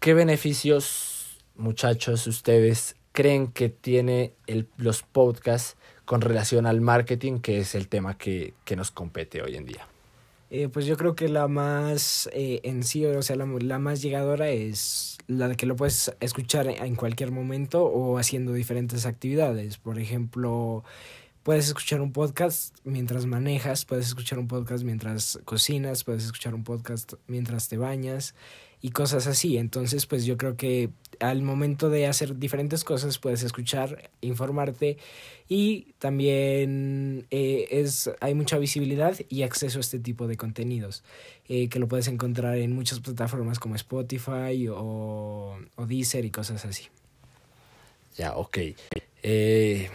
¿qué 0.04 0.14
beneficios, 0.14 1.38
muchachos, 1.56 2.28
ustedes 2.28 2.98
creen 3.14 3.48
que 3.48 3.70
tiene 3.70 4.34
los 4.76 5.02
podcasts 5.02 5.78
con 6.04 6.20
relación 6.20 6.66
al 6.66 6.82
marketing, 6.82 7.40
que 7.40 7.60
es 7.60 7.74
el 7.74 7.88
tema 7.88 8.18
que, 8.18 8.54
que 8.66 8.76
nos 8.76 8.92
compete 8.92 9.42
hoy 9.42 9.56
en 9.56 9.66
día? 9.66 9.88
Eh, 10.50 10.68
pues 10.68 10.88
yo 10.88 10.98
creo 10.98 11.16
que 11.16 11.30
la 11.30 11.48
más 11.48 12.30
eh, 12.34 12.60
en 12.64 12.84
sí, 12.84 13.06
o 13.06 13.22
sea, 13.22 13.38
la, 13.38 13.46
la 13.46 13.80
más 13.80 14.02
llegadora 14.02 14.50
es 14.50 15.20
la 15.28 15.48
de 15.48 15.56
que 15.56 15.66
lo 15.66 15.78
puedes 15.78 16.14
escuchar 16.20 16.68
en 16.68 16.96
cualquier 16.96 17.32
momento 17.32 17.86
o 17.86 18.18
haciendo 18.18 18.52
diferentes 18.52 19.06
actividades. 19.06 19.78
Por 19.78 20.00
ejemplo, 20.00 20.84
puedes 21.44 21.70
escuchar 21.70 22.02
un 22.02 22.12
podcast 22.12 22.76
mientras 22.84 23.26
manejas, 23.26 23.86
puedes 23.86 24.08
escuchar 24.08 24.38
un 24.38 24.50
podcast 24.50 24.84
mientras 24.84 25.40
cocinas, 25.46 26.04
puedes 26.04 26.26
escuchar 26.26 26.56
un 26.56 26.66
podcast 26.66 27.14
mientras 27.26 27.70
te 27.70 27.78
bañas 27.78 28.36
y 28.84 28.92
cosas 28.92 29.28
así. 29.28 29.58
Entonces, 29.58 30.06
pues 30.06 30.26
yo 30.26 30.36
creo 30.38 30.58
que 30.58 30.90
al 31.22 31.42
momento 31.42 31.90
de 31.90 32.06
hacer 32.06 32.38
diferentes 32.38 32.84
cosas 32.84 33.18
puedes 33.18 33.42
escuchar, 33.42 34.12
informarte 34.20 34.98
y 35.48 35.94
también 36.00 37.26
eh, 37.32 37.70
es 37.72 38.12
hay 38.20 38.36
mucha 38.36 38.60
visibilidad 38.60 39.18
y 39.30 39.44
acceso 39.44 39.78
a 39.78 39.82
este 39.82 40.00
tipo 40.00 40.28
de 40.28 40.36
contenidos 40.36 41.02
eh, 41.48 41.70
que 41.70 41.80
lo 41.80 41.88
puedes 41.88 42.10
encontrar 42.10 42.58
en 42.58 42.76
muchas 42.76 43.00
plataformas 43.00 43.58
como 43.58 43.76
Spotify 43.76 44.68
o, 44.68 45.58
o 45.76 45.86
Deezer 45.86 46.26
y 46.26 46.32
cosas 46.32 46.66
así. 46.66 46.90
Ya, 48.18 48.36
ok. 48.36 48.58
Eh, 49.24 49.90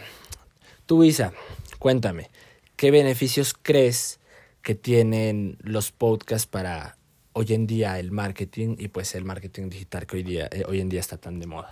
tú, 0.87 1.03
Isa, 1.03 1.31
cuéntame, 1.77 2.31
¿qué 2.75 2.89
beneficios 2.89 3.53
crees 3.53 4.19
que 4.63 4.73
tienen 4.73 5.57
los 5.61 5.91
podcasts 5.91 6.47
para 6.47 6.97
hoy 7.39 7.53
en 7.53 7.67
día 7.67 7.99
el 7.99 8.11
marketing 8.11 8.75
y 8.77 8.89
pues 8.89 9.15
el 9.15 9.23
marketing 9.23 9.69
digital 9.69 10.05
que 10.05 10.17
hoy, 10.17 10.23
día, 10.23 10.49
eh, 10.51 10.63
hoy 10.67 10.81
en 10.81 10.89
día 10.89 10.99
está 10.99 11.15
tan 11.17 11.39
de 11.39 11.47
moda? 11.47 11.69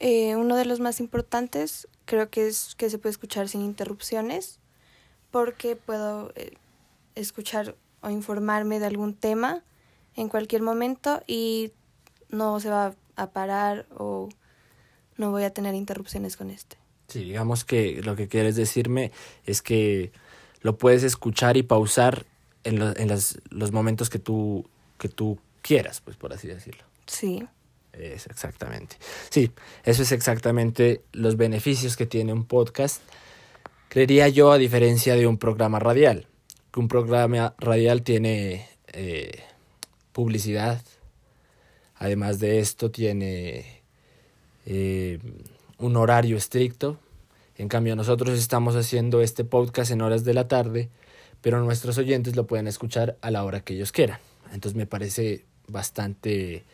Eh, 0.00 0.34
uno 0.34 0.56
de 0.56 0.64
los 0.64 0.80
más 0.80 0.98
importantes 0.98 1.86
creo 2.04 2.30
que 2.30 2.48
es 2.48 2.74
que 2.76 2.90
se 2.90 2.98
puede 2.98 3.12
escuchar 3.12 3.48
sin 3.48 3.60
interrupciones 3.62 4.58
porque 5.30 5.76
puedo 5.76 6.32
eh, 6.34 6.54
escuchar 7.14 7.76
o 8.00 8.10
informarme 8.10 8.80
de 8.80 8.86
algún 8.86 9.14
tema 9.14 9.62
en 10.16 10.28
cualquier 10.28 10.62
momento 10.62 11.22
y 11.28 11.70
no 12.28 12.58
se 12.58 12.68
va 12.70 12.94
a 13.14 13.30
parar 13.30 13.86
o 13.96 14.28
no 15.16 15.30
voy 15.30 15.44
a 15.44 15.50
tener 15.50 15.74
interrupciones 15.76 16.36
con 16.36 16.50
este. 16.50 16.76
Sí, 17.08 17.20
digamos 17.24 17.64
que 17.64 18.02
lo 18.02 18.16
que 18.16 18.26
quieres 18.28 18.56
decirme 18.56 19.12
es 19.46 19.62
que 19.62 20.10
lo 20.60 20.76
puedes 20.76 21.04
escuchar 21.04 21.56
y 21.56 21.62
pausar 21.62 22.26
en, 22.64 22.78
lo- 22.80 22.96
en 22.96 23.08
las- 23.08 23.38
los 23.50 23.70
momentos 23.72 24.10
que 24.10 24.18
tú, 24.18 24.68
que 24.98 25.08
tú 25.08 25.38
quieras, 25.62 26.00
pues 26.00 26.16
por 26.16 26.32
así 26.32 26.48
decirlo. 26.48 26.84
Sí. 27.06 27.46
Es 27.92 28.26
exactamente. 28.26 28.96
Sí, 29.30 29.50
eso 29.84 30.02
es 30.02 30.12
exactamente 30.12 31.02
los 31.12 31.36
beneficios 31.36 31.96
que 31.96 32.06
tiene 32.06 32.32
un 32.32 32.44
podcast. 32.44 33.02
Creería 33.88 34.28
yo, 34.28 34.52
a 34.52 34.58
diferencia 34.58 35.16
de 35.16 35.26
un 35.26 35.38
programa 35.38 35.78
radial, 35.78 36.26
que 36.72 36.80
un 36.80 36.88
programa 36.88 37.54
radial 37.58 38.02
tiene 38.02 38.68
eh, 38.92 39.42
publicidad. 40.12 40.80
Además 41.96 42.38
de 42.38 42.60
esto, 42.60 42.90
tiene 42.90 43.82
eh, 44.66 45.18
un 45.78 45.96
horario 45.96 46.36
estricto. 46.36 46.98
En 47.56 47.68
cambio, 47.68 47.96
nosotros 47.96 48.38
estamos 48.38 48.76
haciendo 48.76 49.20
este 49.22 49.44
podcast 49.44 49.90
en 49.90 50.02
horas 50.02 50.24
de 50.24 50.34
la 50.34 50.46
tarde, 50.46 50.88
pero 51.40 51.60
nuestros 51.64 51.98
oyentes 51.98 52.36
lo 52.36 52.46
pueden 52.46 52.68
escuchar 52.68 53.16
a 53.22 53.32
la 53.32 53.44
hora 53.44 53.60
que 53.60 53.74
ellos 53.74 53.90
quieran. 53.90 54.20
Entonces 54.52 54.76
me 54.76 54.86
parece 54.86 55.44
bastante 55.66 56.64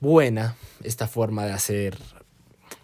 buena 0.00 0.56
esta 0.82 1.06
forma 1.06 1.44
de 1.46 1.52
hacer 1.52 1.98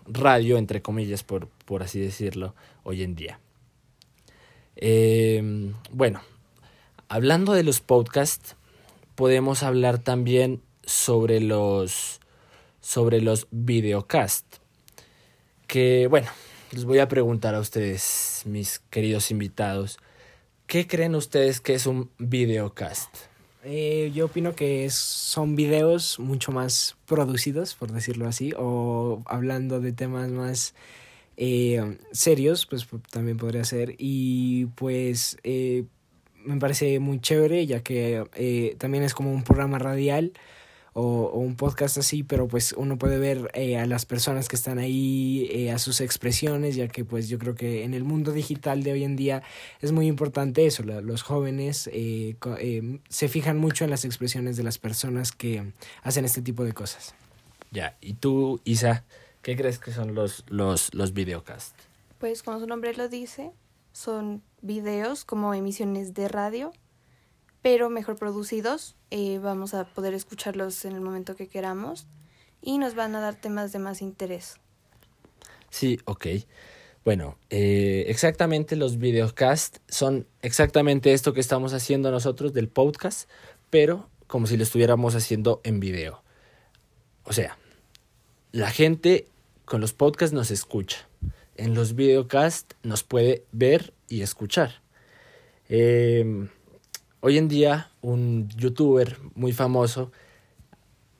radio, 0.06 0.58
entre 0.58 0.82
comillas, 0.82 1.22
por, 1.22 1.48
por 1.64 1.82
así 1.82 2.00
decirlo, 2.00 2.54
hoy 2.84 3.02
en 3.02 3.14
día. 3.14 3.40
Eh, 4.76 5.72
bueno, 5.90 6.20
hablando 7.08 7.52
de 7.52 7.64
los 7.64 7.80
podcasts, 7.80 8.56
podemos 9.14 9.62
hablar 9.62 9.98
también 9.98 10.62
sobre 10.84 11.40
los, 11.40 12.20
sobre 12.80 13.20
los 13.20 13.48
videocasts. 13.50 14.60
Que 15.66 16.06
bueno, 16.06 16.28
les 16.70 16.84
voy 16.84 17.00
a 17.00 17.08
preguntar 17.08 17.54
a 17.54 17.60
ustedes, 17.60 18.42
mis 18.46 18.78
queridos 18.90 19.30
invitados, 19.30 19.98
¿qué 20.66 20.86
creen 20.86 21.14
ustedes 21.14 21.60
que 21.60 21.74
es 21.74 21.86
un 21.86 22.10
videocast? 22.18 23.08
Eh, 23.64 24.12
yo 24.14 24.26
opino 24.26 24.54
que 24.54 24.88
son 24.90 25.56
videos 25.56 26.18
mucho 26.18 26.52
más 26.52 26.96
producidos, 27.06 27.74
por 27.74 27.92
decirlo 27.92 28.28
así, 28.28 28.52
o 28.56 29.22
hablando 29.26 29.80
de 29.80 29.92
temas 29.92 30.30
más 30.30 30.74
eh, 31.36 31.98
serios, 32.12 32.66
pues 32.66 32.86
también 33.10 33.36
podría 33.36 33.64
ser. 33.64 33.94
Y 33.98 34.66
pues 34.76 35.38
eh, 35.44 35.84
me 36.44 36.58
parece 36.58 36.98
muy 37.00 37.20
chévere, 37.20 37.66
ya 37.66 37.82
que 37.82 38.24
eh, 38.34 38.76
también 38.78 39.04
es 39.04 39.14
como 39.14 39.32
un 39.32 39.44
programa 39.44 39.78
radial 39.78 40.32
o, 40.98 41.26
o 41.32 41.38
un 41.38 41.54
podcast 41.56 41.96
así, 41.98 42.22
pero 42.24 42.48
pues 42.48 42.72
uno 42.76 42.98
puede 42.98 43.18
ver 43.18 43.50
eh, 43.54 43.78
a 43.78 43.86
las 43.86 44.04
personas 44.04 44.48
que 44.48 44.56
están 44.56 44.78
ahí, 44.78 45.48
eh, 45.52 45.70
a 45.70 45.78
sus 45.78 46.00
expresiones, 46.00 46.74
ya 46.76 46.88
que 46.88 47.04
pues 47.04 47.28
yo 47.28 47.38
creo 47.38 47.54
que 47.54 47.84
en 47.84 47.94
el 47.94 48.04
mundo 48.04 48.32
digital 48.32 48.82
de 48.82 48.92
hoy 48.92 49.04
en 49.04 49.16
día 49.16 49.42
es 49.80 49.92
muy 49.92 50.06
importante 50.08 50.66
eso, 50.66 50.82
la- 50.82 51.00
los 51.00 51.22
jóvenes 51.22 51.88
eh, 51.92 52.34
co- 52.38 52.56
eh, 52.58 53.00
se 53.08 53.28
fijan 53.28 53.58
mucho 53.58 53.84
en 53.84 53.90
las 53.90 54.04
expresiones 54.04 54.56
de 54.56 54.64
las 54.64 54.78
personas 54.78 55.32
que 55.32 55.72
hacen 56.02 56.24
este 56.24 56.42
tipo 56.42 56.64
de 56.64 56.72
cosas. 56.72 57.14
Ya, 57.70 57.96
y 58.00 58.14
tú, 58.14 58.60
Isa, 58.64 59.04
¿qué 59.42 59.56
crees 59.56 59.78
que 59.78 59.92
son 59.92 60.14
los, 60.14 60.44
los, 60.48 60.92
los 60.94 61.12
videocasts? 61.12 61.74
Pues 62.18 62.42
como 62.42 62.58
su 62.58 62.66
nombre 62.66 62.94
lo 62.94 63.08
dice, 63.08 63.52
son 63.92 64.42
videos 64.62 65.24
como 65.24 65.54
emisiones 65.54 66.14
de 66.14 66.28
radio, 66.28 66.72
pero 67.62 67.90
mejor 67.90 68.16
producidos. 68.16 68.96
Eh, 69.10 69.38
vamos 69.38 69.74
a 69.74 69.84
poder 69.84 70.14
escucharlos 70.14 70.84
en 70.84 70.92
el 70.92 71.00
momento 71.00 71.36
que 71.36 71.48
queramos 71.48 72.06
y 72.60 72.78
nos 72.78 72.94
van 72.94 73.14
a 73.14 73.20
dar 73.20 73.34
temas 73.36 73.72
de 73.72 73.78
más 73.78 74.02
interés. 74.02 74.56
Sí, 75.70 75.98
ok. 76.04 76.26
Bueno, 77.04 77.38
eh, 77.50 78.04
exactamente 78.08 78.76
los 78.76 78.98
videocasts 78.98 79.80
son 79.88 80.26
exactamente 80.42 81.12
esto 81.12 81.32
que 81.32 81.40
estamos 81.40 81.72
haciendo 81.72 82.10
nosotros 82.10 82.52
del 82.52 82.68
podcast, 82.68 83.28
pero 83.70 84.08
como 84.26 84.46
si 84.46 84.56
lo 84.56 84.62
estuviéramos 84.62 85.14
haciendo 85.14 85.60
en 85.64 85.80
video. 85.80 86.22
O 87.24 87.32
sea, 87.32 87.56
la 88.52 88.70
gente 88.70 89.26
con 89.64 89.80
los 89.80 89.92
podcasts 89.92 90.34
nos 90.34 90.50
escucha. 90.50 91.08
En 91.56 91.74
los 91.74 91.94
videocasts 91.94 92.76
nos 92.82 93.02
puede 93.02 93.44
ver 93.52 93.92
y 94.08 94.22
escuchar. 94.22 94.82
Eh, 95.68 96.48
hoy 97.20 97.38
en 97.38 97.48
día, 97.48 97.90
un 98.00 98.48
youtuber 98.56 99.18
muy 99.34 99.52
famoso 99.52 100.12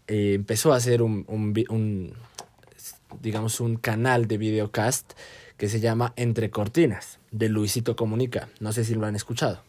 eh, 0.06 0.34
empezó 0.34 0.72
a 0.72 0.76
hacer 0.76 1.02
un, 1.02 1.24
un 1.28 2.14
digamos, 3.20 3.61
un 3.61 3.76
canal 3.76 4.26
de 4.26 4.38
videocast 4.38 5.12
que 5.56 5.68
se 5.68 5.80
llama 5.80 6.12
Entre 6.16 6.50
Cortinas, 6.50 7.18
de 7.30 7.48
Luisito 7.48 7.96
Comunica. 7.96 8.48
No 8.61 8.72
sé 8.72 8.84
si 8.84 8.94
lo 8.94 9.06
han 9.06 9.16
escuchado. 9.16 9.62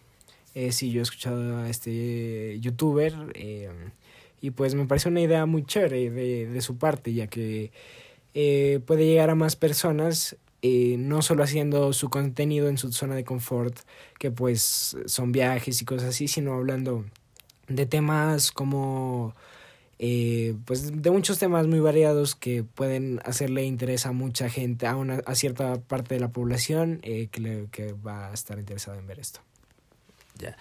Eh, 0.55 0.71
sí, 0.71 0.91
yo 0.91 0.99
he 0.99 1.03
escuchado 1.03 1.57
a 1.57 1.69
este 1.69 2.59
youtuber 2.59 3.13
eh, 3.33 3.69
y 4.41 4.51
pues 4.51 4.75
me 4.75 4.85
parece 4.85 5.09
una 5.09 5.21
idea 5.21 5.45
muy 5.45 5.63
chévere 5.63 6.09
de, 6.09 6.47
de 6.47 6.61
su 6.61 6.77
parte, 6.77 7.13
ya 7.13 7.27
que 7.27 7.71
eh, 8.33 8.79
puede 8.85 9.05
llegar 9.05 9.29
a 9.29 9.35
más 9.35 9.55
personas, 9.55 10.35
eh, 10.61 10.95
no 10.97 11.21
solo 11.21 11.43
haciendo 11.43 11.93
su 11.93 12.09
contenido 12.09 12.67
en 12.69 12.77
su 12.77 12.91
zona 12.91 13.15
de 13.15 13.23
confort, 13.23 13.77
que 14.17 14.31
pues 14.31 14.97
son 15.05 15.31
viajes 15.31 15.81
y 15.81 15.85
cosas 15.85 16.09
así, 16.09 16.27
sino 16.27 16.53
hablando 16.53 17.05
de 17.67 17.85
temas 17.85 18.51
como 18.51 19.35
eh, 19.99 20.55
pues 20.65 21.01
de 21.01 21.11
muchos 21.11 21.39
temas 21.39 21.67
muy 21.67 21.79
variados 21.79 22.35
que 22.35 22.63
pueden 22.63 23.19
hacerle 23.25 23.65
interés 23.65 24.05
a 24.05 24.11
mucha 24.11 24.49
gente, 24.49 24.87
a, 24.87 24.95
una, 24.95 25.21
a 25.25 25.35
cierta 25.35 25.79
parte 25.81 26.15
de 26.15 26.21
la 26.21 26.29
población 26.29 26.99
eh, 27.03 27.27
que, 27.31 27.41
le- 27.41 27.67
que 27.71 27.93
va 27.93 28.29
a 28.29 28.33
estar 28.33 28.57
interesada 28.59 28.97
en 28.97 29.07
ver 29.07 29.19
esto. 29.19 29.41
Ya. 30.37 30.57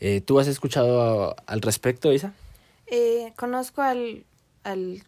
Eh, 0.00 0.22
¿Tú 0.22 0.38
has 0.40 0.46
escuchado 0.46 1.36
al 1.46 1.60
respecto, 1.60 2.10
Isa? 2.12 2.32
Eh, 2.86 3.32
conozco 3.36 3.82
al, 3.82 4.24
al 4.64 5.02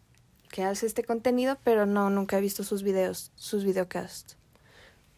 que 0.53 0.63
hace 0.63 0.87
este 0.87 1.03
contenido, 1.03 1.59
pero 1.65 1.87
no, 1.87 2.11
nunca 2.11 2.39
he 2.39 2.41
visto 2.41 2.63
sus 2.63 2.85
videos, 2.85 3.33
sus 3.35 3.65
videocasts. 3.65 4.37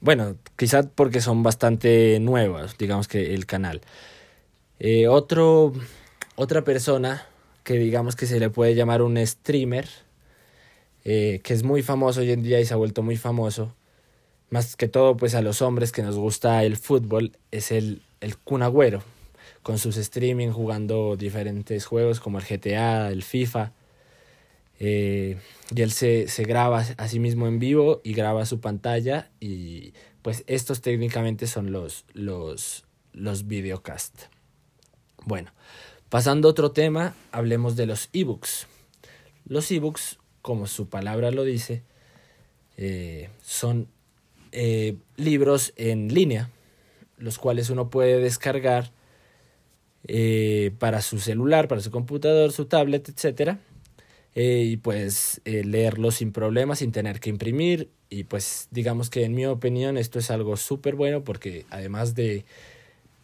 Bueno, 0.00 0.36
quizás 0.56 0.86
porque 0.94 1.20
son 1.20 1.42
bastante 1.42 2.18
nuevas, 2.20 2.78
digamos 2.78 3.08
que 3.08 3.34
el 3.34 3.44
canal. 3.44 3.82
Eh, 4.78 5.08
otro, 5.08 5.72
otra 6.36 6.62
persona 6.62 7.26
que 7.64 7.74
digamos 7.74 8.16
que 8.16 8.26
se 8.26 8.38
le 8.38 8.48
puede 8.48 8.74
llamar 8.74 9.02
un 9.02 9.18
streamer, 9.26 9.88
eh, 11.04 11.40
que 11.42 11.52
es 11.52 11.64
muy 11.64 11.82
famoso 11.82 12.20
hoy 12.20 12.30
en 12.30 12.42
día 12.42 12.60
y 12.60 12.64
se 12.64 12.72
ha 12.72 12.76
vuelto 12.76 13.02
muy 13.02 13.16
famoso, 13.16 13.74
más 14.50 14.76
que 14.76 14.88
todo 14.88 15.16
pues 15.16 15.34
a 15.34 15.42
los 15.42 15.62
hombres 15.62 15.90
que 15.90 16.02
nos 16.02 16.16
gusta 16.16 16.62
el 16.64 16.76
fútbol, 16.76 17.32
es 17.50 17.72
el, 17.72 18.02
el 18.20 18.36
Kun 18.38 18.62
con 19.62 19.78
sus 19.78 19.96
streaming 19.96 20.50
jugando 20.50 21.16
diferentes 21.16 21.86
juegos 21.86 22.20
como 22.20 22.38
el 22.38 22.44
GTA, 22.44 23.10
el 23.10 23.24
FIFA. 23.24 23.72
Eh, 24.80 25.38
y 25.74 25.82
él 25.82 25.92
se, 25.92 26.28
se 26.28 26.44
graba 26.44 26.84
a 26.96 27.08
sí 27.08 27.20
mismo 27.20 27.46
en 27.46 27.58
vivo 27.58 28.00
y 28.04 28.12
graba 28.12 28.44
su 28.44 28.60
pantalla 28.60 29.30
y 29.40 29.94
pues 30.22 30.42
estos 30.46 30.80
técnicamente 30.80 31.46
son 31.46 31.70
los, 31.70 32.04
los, 32.12 32.84
los 33.12 33.46
videocasts. 33.46 34.28
Bueno, 35.24 35.52
pasando 36.08 36.48
a 36.48 36.50
otro 36.50 36.72
tema, 36.72 37.14
hablemos 37.30 37.76
de 37.76 37.86
los 37.86 38.08
ebooks. 38.12 38.66
Los 39.46 39.70
ebooks, 39.70 40.18
como 40.42 40.66
su 40.66 40.88
palabra 40.88 41.30
lo 41.30 41.44
dice, 41.44 41.82
eh, 42.76 43.30
son 43.42 43.88
eh, 44.52 44.96
libros 45.16 45.72
en 45.76 46.12
línea, 46.12 46.50
los 47.16 47.38
cuales 47.38 47.70
uno 47.70 47.90
puede 47.90 48.18
descargar 48.18 48.90
para 50.78 51.00
su 51.00 51.18
celular, 51.18 51.66
para 51.66 51.80
su 51.80 51.90
computador, 51.90 52.52
su 52.52 52.66
tablet, 52.66 53.08
etcétera 53.08 53.58
eh, 54.34 54.64
y 54.66 54.76
pues 54.76 55.40
eh, 55.44 55.64
leerlo 55.64 56.10
sin 56.10 56.32
problemas, 56.32 56.80
sin 56.80 56.92
tener 56.92 57.20
que 57.20 57.30
imprimir. 57.30 57.90
Y 58.10 58.24
pues 58.24 58.68
digamos 58.70 59.10
que 59.10 59.24
en 59.24 59.34
mi 59.34 59.46
opinión 59.46 59.96
esto 59.96 60.18
es 60.18 60.30
algo 60.30 60.56
súper 60.56 60.94
bueno 60.94 61.24
porque 61.24 61.66
además 61.70 62.14
de, 62.14 62.44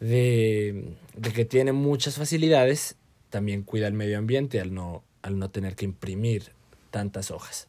de, 0.01 0.95
de 1.17 1.33
que 1.33 1.45
tiene 1.45 1.73
muchas 1.73 2.17
facilidades, 2.17 2.97
también 3.29 3.63
cuida 3.63 3.87
el 3.87 3.95
medio 3.95 4.19
ambiente 4.19 4.61
al 4.61 4.75
no, 4.75 5.05
al 5.23 5.39
no 5.39 5.51
tener 5.51 5.77
que 5.77 5.85
imprimir 5.85 6.53
tantas 6.91 7.31
hojas. 7.31 7.69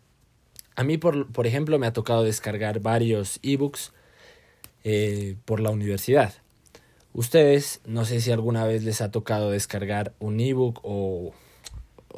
A 0.76 0.84
mí, 0.84 0.98
por, 0.98 1.32
por 1.32 1.48
ejemplo, 1.48 1.78
me 1.78 1.88
ha 1.88 1.94
tocado 1.94 2.24
descargar 2.24 2.80
varios 2.80 3.40
ebooks 3.44 3.92
eh, 4.84 5.36
por 5.46 5.60
la 5.60 5.70
universidad. 5.70 6.34
Ustedes, 7.14 7.82
no 7.86 8.06
sé 8.06 8.22
si 8.22 8.32
alguna 8.32 8.66
vez 8.66 8.84
les 8.84 9.02
ha 9.02 9.12
tocado 9.12 9.52
descargar 9.52 10.14
un 10.20 10.40
ebook 10.40 10.80
o 10.84 11.34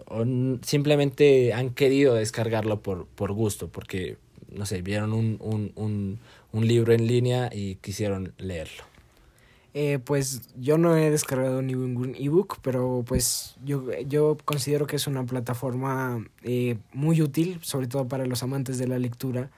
o 0.07 0.25
simplemente 0.61 1.53
han 1.53 1.69
querido 1.69 2.15
descargarlo 2.15 2.81
por, 2.81 3.05
por 3.05 3.31
gusto, 3.31 3.67
porque, 3.69 4.17
no 4.51 4.65
sé, 4.65 4.81
vieron 4.81 5.13
un, 5.13 5.37
un, 5.39 5.71
un, 5.75 6.19
un 6.51 6.67
libro 6.67 6.93
en 6.93 7.07
línea 7.07 7.49
y 7.51 7.75
quisieron 7.75 8.33
leerlo. 8.37 8.83
Eh, 9.75 9.97
pues 10.03 10.41
yo 10.55 10.77
no 10.77 10.95
he 10.95 11.09
descargado 11.09 11.63
ningún 11.63 12.15
ebook, 12.15 12.59
pero 12.61 13.03
pues 13.07 13.55
yo, 13.65 13.91
yo 14.01 14.37
considero 14.45 14.85
que 14.85 14.97
es 14.97 15.07
una 15.07 15.25
plataforma 15.25 16.23
eh, 16.43 16.77
muy 16.93 17.23
útil, 17.23 17.57
sobre 17.63 17.87
todo 17.87 18.07
para 18.07 18.27
los 18.27 18.43
amantes 18.43 18.77
de 18.77 18.87
la 18.87 18.99
lectura, 18.99 19.49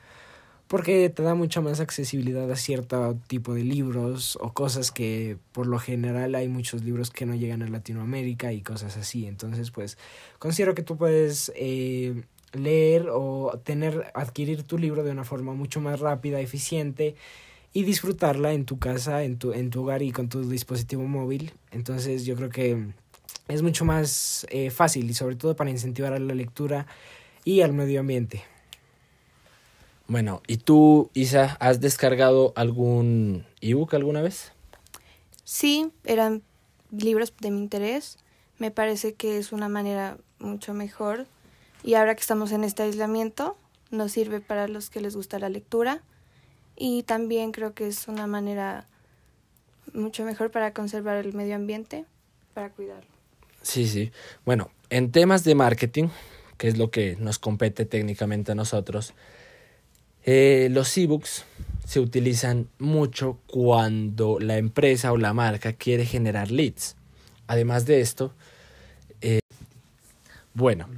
porque 0.68 1.10
te 1.10 1.22
da 1.22 1.36
mucha 1.36 1.62
más 1.62 1.80
accesibilidad 1.80 2.50
a 2.52 2.56
cierto 2.56 3.18
tipo 3.28 3.54
de 3.54 3.64
libros 3.64 4.38
o 4.42 4.52
cosas 4.54 4.92
que 4.92 5.38
por 5.52 5.68
lo 5.68 5.78
general 5.78 6.34
hay 6.36 6.48
muchos 6.48 6.84
libros 6.84 7.12
que 7.12 7.26
no 7.26 7.36
llegan 7.36 7.62
a 7.62 7.68
Latinoamérica 7.68 8.52
y 8.52 8.62
cosas 8.62 8.98
así. 8.98 9.28
Entonces, 9.28 9.72
pues 9.72 9.98
considero 10.40 10.74
que 10.74 10.82
tú 10.82 10.98
puedes 10.98 11.52
eh, 11.56 12.24
leer 12.54 13.08
o 13.12 13.60
tener, 13.64 14.12
adquirir 14.16 14.64
tu 14.64 14.78
libro 14.78 15.04
de 15.04 15.12
una 15.12 15.24
forma 15.24 15.54
mucho 15.54 15.82
más 15.82 16.00
rápida, 16.00 16.40
eficiente 16.40 17.16
y 17.72 17.84
disfrutarla 17.84 18.54
en 18.54 18.66
tu 18.66 18.80
casa, 18.80 19.24
en 19.24 19.38
tu, 19.38 19.54
en 19.54 19.70
tu 19.70 19.84
hogar 19.84 20.02
y 20.02 20.12
con 20.12 20.30
tu 20.30 20.50
dispositivo 20.50 21.04
móvil. 21.04 21.54
Entonces 21.72 22.26
yo 22.26 22.36
creo 22.36 22.50
que 22.50 22.88
es 23.48 23.62
mucho 23.62 23.86
más 23.86 24.48
eh, 24.50 24.72
fácil 24.72 25.10
y 25.10 25.14
sobre 25.14 25.36
todo 25.36 25.56
para 25.56 25.70
incentivar 25.70 26.14
a 26.14 26.20
la 26.20 26.34
lectura 26.34 26.88
y 27.44 27.62
al 27.62 27.74
medio 27.74 28.00
ambiente. 28.00 28.55
Bueno, 30.08 30.42
¿y 30.48 30.58
tú, 30.58 31.10
Isa, 31.14 31.58
has 31.60 31.82
descargado 31.82 32.54
algún 32.56 33.46
ebook 33.62 33.96
alguna 33.96 34.22
vez? 34.22 34.52
Sí, 35.44 35.92
eran 36.04 36.44
libros 36.92 37.34
de 37.40 37.52
mi 37.52 37.60
interés. 37.60 38.18
Me 38.60 38.72
parece 38.72 39.14
que 39.14 39.38
es 39.38 39.52
una 39.52 39.68
manera 39.68 40.18
mucho 40.40 40.74
mejor. 40.74 41.26
Y 41.84 41.96
ahora 41.96 42.16
que 42.16 42.22
estamos 42.22 42.52
en 42.52 42.64
este 42.64 42.84
aislamiento, 42.84 43.58
nos 43.90 44.12
sirve 44.12 44.42
para 44.42 44.68
los 44.68 44.90
que 44.90 45.02
les 45.02 45.16
gusta 45.16 45.40
la 45.40 45.50
lectura. 45.50 46.04
Y 46.76 47.04
también 47.04 47.52
creo 47.52 47.74
que 47.74 47.88
es 47.88 48.08
una 48.08 48.28
manera 48.28 48.88
mucho 49.94 50.24
mejor 50.24 50.52
para 50.52 50.74
conservar 50.74 51.18
el 51.18 51.34
medio 51.34 51.56
ambiente, 51.56 52.06
para 52.54 52.70
cuidarlo. 52.70 53.10
Sí, 53.62 53.88
sí. 53.88 54.12
Bueno, 54.46 54.70
en 54.90 55.12
temas 55.12 55.44
de 55.44 55.56
marketing, 55.56 56.10
que 56.58 56.68
es 56.68 56.78
lo 56.78 56.92
que 56.92 57.16
nos 57.20 57.40
compete 57.40 57.86
técnicamente 57.86 58.52
a 58.52 58.56
nosotros, 58.56 59.14
eh, 60.26 60.70
los 60.72 60.98
ebooks 60.98 61.46
se 61.86 62.00
utilizan 62.00 62.68
mucho 62.80 63.38
cuando 63.46 64.40
la 64.40 64.58
empresa 64.58 65.12
o 65.12 65.18
la 65.18 65.34
marca 65.34 65.74
quiere 65.74 66.06
generar 66.06 66.52
leads. 66.52 66.96
Además 67.48 67.86
de 67.86 68.02
esto, 68.02 68.34
eh, 69.22 69.40
bueno, 70.56 70.90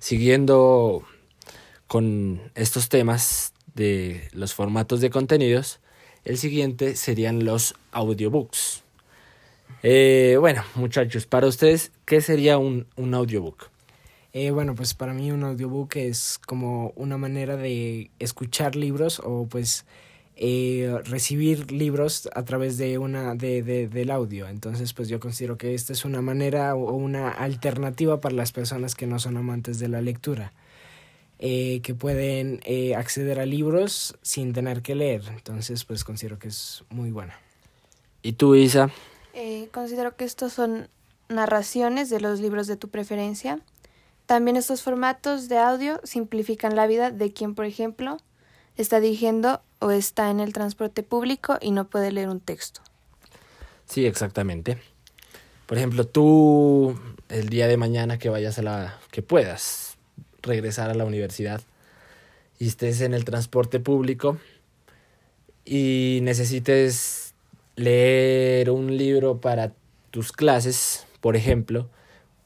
siguiendo 0.00 1.04
con 1.86 2.40
estos 2.56 2.88
temas 2.88 3.52
de 3.74 4.28
los 4.32 4.52
formatos 4.52 5.00
de 5.00 5.10
contenidos, 5.10 5.78
el 6.24 6.36
siguiente 6.36 6.96
serían 6.96 7.44
los 7.44 7.74
audiobooks. 7.92 8.82
Eh, 9.84 10.36
bueno, 10.38 10.62
muchachos, 10.74 11.26
para 11.26 11.46
ustedes, 11.46 11.90
¿qué 12.04 12.20
sería 12.20 12.58
un, 12.58 12.86
un 12.96 13.14
audiobook? 13.14 13.71
Eh, 14.32 14.50
bueno, 14.50 14.74
pues 14.74 14.94
para 14.94 15.12
mí 15.12 15.30
un 15.30 15.44
audiobook 15.44 15.96
es 15.96 16.38
como 16.46 16.92
una 16.96 17.18
manera 17.18 17.56
de 17.56 18.10
escuchar 18.18 18.76
libros 18.76 19.20
o 19.22 19.46
pues 19.46 19.84
eh, 20.36 20.98
recibir 21.04 21.70
libros 21.70 22.28
a 22.34 22.42
través 22.44 22.78
de 22.78 22.96
una 22.98 23.34
de, 23.34 23.62
de, 23.62 23.88
del 23.88 24.10
audio. 24.10 24.48
Entonces, 24.48 24.94
pues 24.94 25.08
yo 25.08 25.20
considero 25.20 25.58
que 25.58 25.74
esta 25.74 25.92
es 25.92 26.04
una 26.04 26.22
manera 26.22 26.74
o 26.74 26.94
una 26.94 27.30
alternativa 27.30 28.20
para 28.20 28.34
las 28.34 28.52
personas 28.52 28.94
que 28.94 29.06
no 29.06 29.18
son 29.18 29.36
amantes 29.36 29.78
de 29.78 29.88
la 29.88 30.00
lectura. 30.00 30.52
Eh, 31.44 31.80
que 31.82 31.92
pueden 31.92 32.60
eh, 32.62 32.94
acceder 32.94 33.40
a 33.40 33.46
libros 33.46 34.16
sin 34.22 34.52
tener 34.52 34.80
que 34.80 34.94
leer. 34.94 35.24
Entonces, 35.26 35.84
pues 35.84 36.04
considero 36.04 36.38
que 36.38 36.46
es 36.46 36.84
muy 36.88 37.10
buena. 37.10 37.36
¿Y 38.22 38.34
tú, 38.34 38.54
Isa? 38.54 38.90
Eh, 39.34 39.68
considero 39.72 40.14
que 40.14 40.24
estos 40.24 40.52
son 40.52 40.88
narraciones 41.28 42.10
de 42.10 42.20
los 42.20 42.38
libros 42.38 42.68
de 42.68 42.76
tu 42.76 42.90
preferencia 42.90 43.58
también 44.26 44.56
estos 44.56 44.82
formatos 44.82 45.48
de 45.48 45.58
audio 45.58 46.00
simplifican 46.04 46.76
la 46.76 46.86
vida 46.86 47.10
de 47.10 47.32
quien, 47.32 47.54
por 47.54 47.64
ejemplo, 47.64 48.18
está 48.76 49.00
dirigiendo 49.00 49.60
o 49.80 49.90
está 49.90 50.30
en 50.30 50.40
el 50.40 50.52
transporte 50.52 51.02
público 51.02 51.58
y 51.60 51.72
no 51.72 51.88
puede 51.88 52.12
leer 52.12 52.28
un 52.28 52.40
texto. 52.40 52.80
Sí, 53.86 54.06
exactamente. 54.06 54.78
Por 55.66 55.78
ejemplo, 55.78 56.06
tú 56.06 56.98
el 57.28 57.48
día 57.48 57.66
de 57.66 57.76
mañana 57.76 58.18
que 58.18 58.28
vayas 58.28 58.58
a 58.58 58.62
la 58.62 58.98
que 59.10 59.22
puedas 59.22 59.96
regresar 60.42 60.90
a 60.90 60.94
la 60.94 61.04
universidad 61.04 61.62
y 62.58 62.68
estés 62.68 63.00
en 63.00 63.14
el 63.14 63.24
transporte 63.24 63.80
público 63.80 64.38
y 65.64 66.20
necesites 66.22 67.34
leer 67.76 68.70
un 68.70 68.96
libro 68.96 69.40
para 69.40 69.72
tus 70.10 70.32
clases, 70.32 71.06
por 71.20 71.36
ejemplo, 71.36 71.88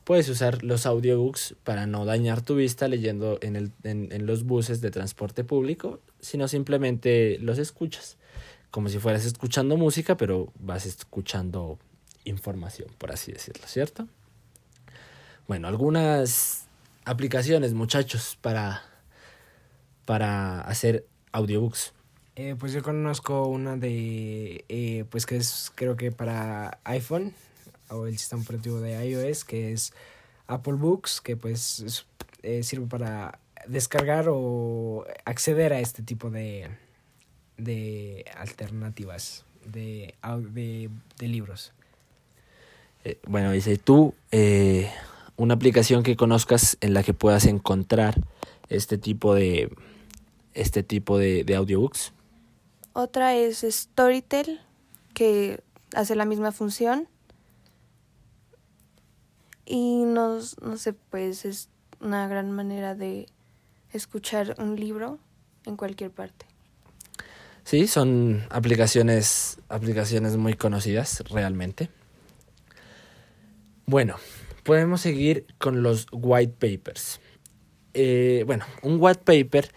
Puedes 0.06 0.28
usar 0.28 0.62
los 0.62 0.86
audiobooks 0.86 1.56
para 1.64 1.88
no 1.88 2.04
dañar 2.04 2.40
tu 2.40 2.54
vista 2.54 2.86
leyendo 2.86 3.40
en, 3.42 3.56
el, 3.56 3.72
en, 3.82 4.12
en, 4.12 4.24
los 4.24 4.44
buses 4.44 4.80
de 4.80 4.92
transporte 4.92 5.42
público, 5.42 5.98
sino 6.20 6.46
simplemente 6.46 7.38
los 7.40 7.58
escuchas, 7.58 8.16
como 8.70 8.88
si 8.88 9.00
fueras 9.00 9.24
escuchando 9.24 9.76
música, 9.76 10.16
pero 10.16 10.52
vas 10.60 10.86
escuchando 10.86 11.80
información, 12.22 12.88
por 12.98 13.10
así 13.10 13.32
decirlo, 13.32 13.66
¿cierto? 13.66 14.06
Bueno, 15.48 15.66
algunas 15.66 16.68
aplicaciones, 17.04 17.74
muchachos, 17.74 18.38
para, 18.40 18.84
para 20.04 20.60
hacer 20.60 21.04
audiobooks. 21.32 21.94
Eh, 22.36 22.54
pues 22.56 22.72
yo 22.72 22.80
conozco 22.84 23.48
una 23.48 23.76
de, 23.76 24.64
eh, 24.68 25.04
pues 25.10 25.26
que 25.26 25.36
es 25.36 25.72
creo 25.74 25.96
que 25.96 26.12
para 26.12 26.78
iPhone, 26.84 27.34
o 27.90 28.06
el 28.06 28.18
sistema 28.18 28.42
operativo 28.42 28.80
de 28.80 29.04
iOS, 29.08 29.44
que 29.44 29.72
es 29.72 29.92
Apple 30.46 30.74
Books, 30.74 31.20
que 31.20 31.36
pues 31.36 32.06
eh, 32.42 32.62
sirve 32.62 32.86
para 32.86 33.38
descargar 33.66 34.26
o 34.28 35.04
acceder 35.24 35.72
a 35.72 35.80
este 35.80 36.02
tipo 36.02 36.30
de, 36.30 36.68
de 37.56 38.24
alternativas 38.36 39.44
de, 39.64 40.14
de, 40.52 40.90
de 41.18 41.28
libros. 41.28 41.72
Eh, 43.04 43.18
bueno, 43.26 43.52
dice 43.52 43.76
tú, 43.78 44.14
eh, 44.30 44.90
una 45.36 45.54
aplicación 45.54 46.02
que 46.02 46.16
conozcas 46.16 46.76
en 46.80 46.94
la 46.94 47.02
que 47.02 47.14
puedas 47.14 47.46
encontrar 47.46 48.20
este 48.68 48.98
tipo 48.98 49.34
de 49.34 49.72
este 50.54 50.82
tipo 50.82 51.18
de, 51.18 51.44
de 51.44 51.54
audiobooks. 51.54 52.12
Otra 52.94 53.34
es 53.34 53.58
Storytel, 53.60 54.60
que 55.12 55.60
hace 55.94 56.16
la 56.16 56.24
misma 56.24 56.50
función 56.50 57.08
y 59.66 60.04
no, 60.04 60.38
no 60.62 60.76
sé, 60.78 60.92
pues 60.92 61.44
es 61.44 61.68
una 62.00 62.28
gran 62.28 62.52
manera 62.52 62.94
de 62.94 63.26
escuchar 63.92 64.54
un 64.58 64.76
libro 64.76 65.18
en 65.64 65.76
cualquier 65.76 66.12
parte. 66.12 66.46
Sí, 67.64 67.88
son 67.88 68.44
aplicaciones, 68.50 69.58
aplicaciones 69.68 70.36
muy 70.36 70.54
conocidas 70.54 71.24
realmente. 71.28 71.90
Bueno, 73.86 74.16
podemos 74.62 75.00
seguir 75.00 75.46
con 75.58 75.82
los 75.82 76.06
white 76.12 76.54
papers. 76.58 77.20
Eh, 77.94 78.44
bueno, 78.46 78.64
un 78.82 78.98
white 79.00 79.22
paper, 79.24 79.72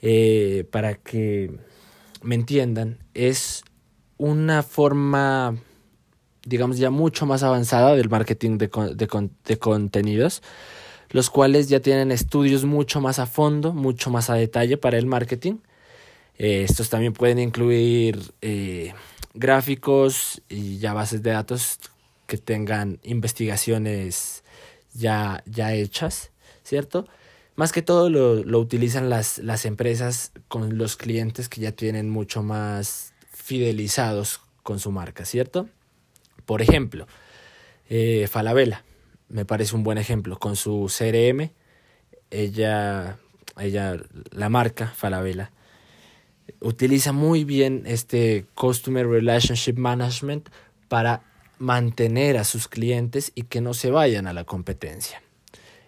eh, 0.00 0.64
para 0.70 0.94
que 0.94 1.58
me 2.22 2.36
entiendan, 2.36 2.98
es 3.14 3.64
una 4.16 4.62
forma 4.62 5.56
digamos, 6.44 6.78
ya 6.78 6.90
mucho 6.90 7.26
más 7.26 7.42
avanzada 7.42 7.94
del 7.94 8.08
marketing 8.08 8.58
de, 8.58 8.68
de, 8.94 9.28
de 9.44 9.58
contenidos, 9.58 10.42
los 11.10 11.30
cuales 11.30 11.68
ya 11.68 11.80
tienen 11.80 12.12
estudios 12.12 12.64
mucho 12.64 13.00
más 13.00 13.18
a 13.18 13.26
fondo, 13.26 13.72
mucho 13.72 14.10
más 14.10 14.30
a 14.30 14.34
detalle 14.34 14.76
para 14.76 14.98
el 14.98 15.06
marketing. 15.06 15.56
Eh, 16.38 16.62
estos 16.62 16.90
también 16.90 17.12
pueden 17.12 17.38
incluir 17.38 18.32
eh, 18.42 18.94
gráficos 19.34 20.42
y 20.48 20.78
ya 20.78 20.92
bases 20.92 21.22
de 21.22 21.30
datos 21.30 21.78
que 22.26 22.38
tengan 22.38 22.98
investigaciones 23.02 24.44
ya, 24.92 25.42
ya 25.46 25.72
hechas, 25.72 26.30
¿cierto? 26.62 27.06
Más 27.56 27.72
que 27.72 27.82
todo 27.82 28.08
lo, 28.10 28.44
lo 28.44 28.60
utilizan 28.60 29.10
las, 29.10 29.38
las 29.38 29.64
empresas 29.64 30.32
con 30.46 30.78
los 30.78 30.96
clientes 30.96 31.48
que 31.48 31.60
ya 31.60 31.72
tienen 31.72 32.08
mucho 32.10 32.42
más 32.42 33.12
fidelizados 33.32 34.40
con 34.62 34.78
su 34.78 34.92
marca, 34.92 35.24
¿cierto? 35.24 35.68
Por 36.48 36.62
ejemplo, 36.62 37.06
eh, 37.90 38.26
Falabella, 38.26 38.82
me 39.28 39.44
parece 39.44 39.76
un 39.76 39.82
buen 39.82 39.98
ejemplo. 39.98 40.38
Con 40.38 40.56
su 40.56 40.90
CRM, 40.90 41.50
ella, 42.30 43.18
ella, 43.58 43.98
la 44.30 44.48
marca 44.48 44.86
Falabella, 44.86 45.52
utiliza 46.62 47.12
muy 47.12 47.44
bien 47.44 47.82
este 47.84 48.46
Customer 48.54 49.06
Relationship 49.06 49.74
Management 49.74 50.48
para 50.88 51.20
mantener 51.58 52.38
a 52.38 52.44
sus 52.44 52.66
clientes 52.66 53.30
y 53.34 53.42
que 53.42 53.60
no 53.60 53.74
se 53.74 53.90
vayan 53.90 54.26
a 54.26 54.32
la 54.32 54.44
competencia. 54.44 55.20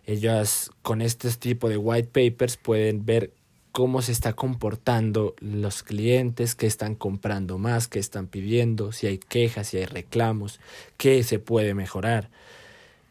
Ellas 0.04 0.70
con 0.82 1.00
este 1.00 1.30
tipo 1.30 1.70
de 1.70 1.78
white 1.78 2.10
papers 2.12 2.58
pueden 2.58 3.06
ver 3.06 3.32
cómo 3.72 4.02
se 4.02 4.12
está 4.12 4.32
comportando 4.32 5.34
los 5.40 5.82
clientes, 5.82 6.54
qué 6.54 6.66
están 6.66 6.94
comprando 6.94 7.58
más, 7.58 7.88
qué 7.88 7.98
están 7.98 8.26
pidiendo, 8.26 8.92
si 8.92 9.06
hay 9.06 9.18
quejas, 9.18 9.68
si 9.68 9.78
hay 9.78 9.86
reclamos, 9.86 10.60
qué 10.96 11.22
se 11.22 11.38
puede 11.38 11.74
mejorar. 11.74 12.30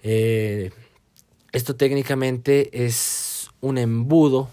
Eh, 0.04 0.72
esto 1.52 1.76
técnicamente 1.76 2.86
es 2.86 3.50
un 3.62 3.78
embudo 3.78 4.50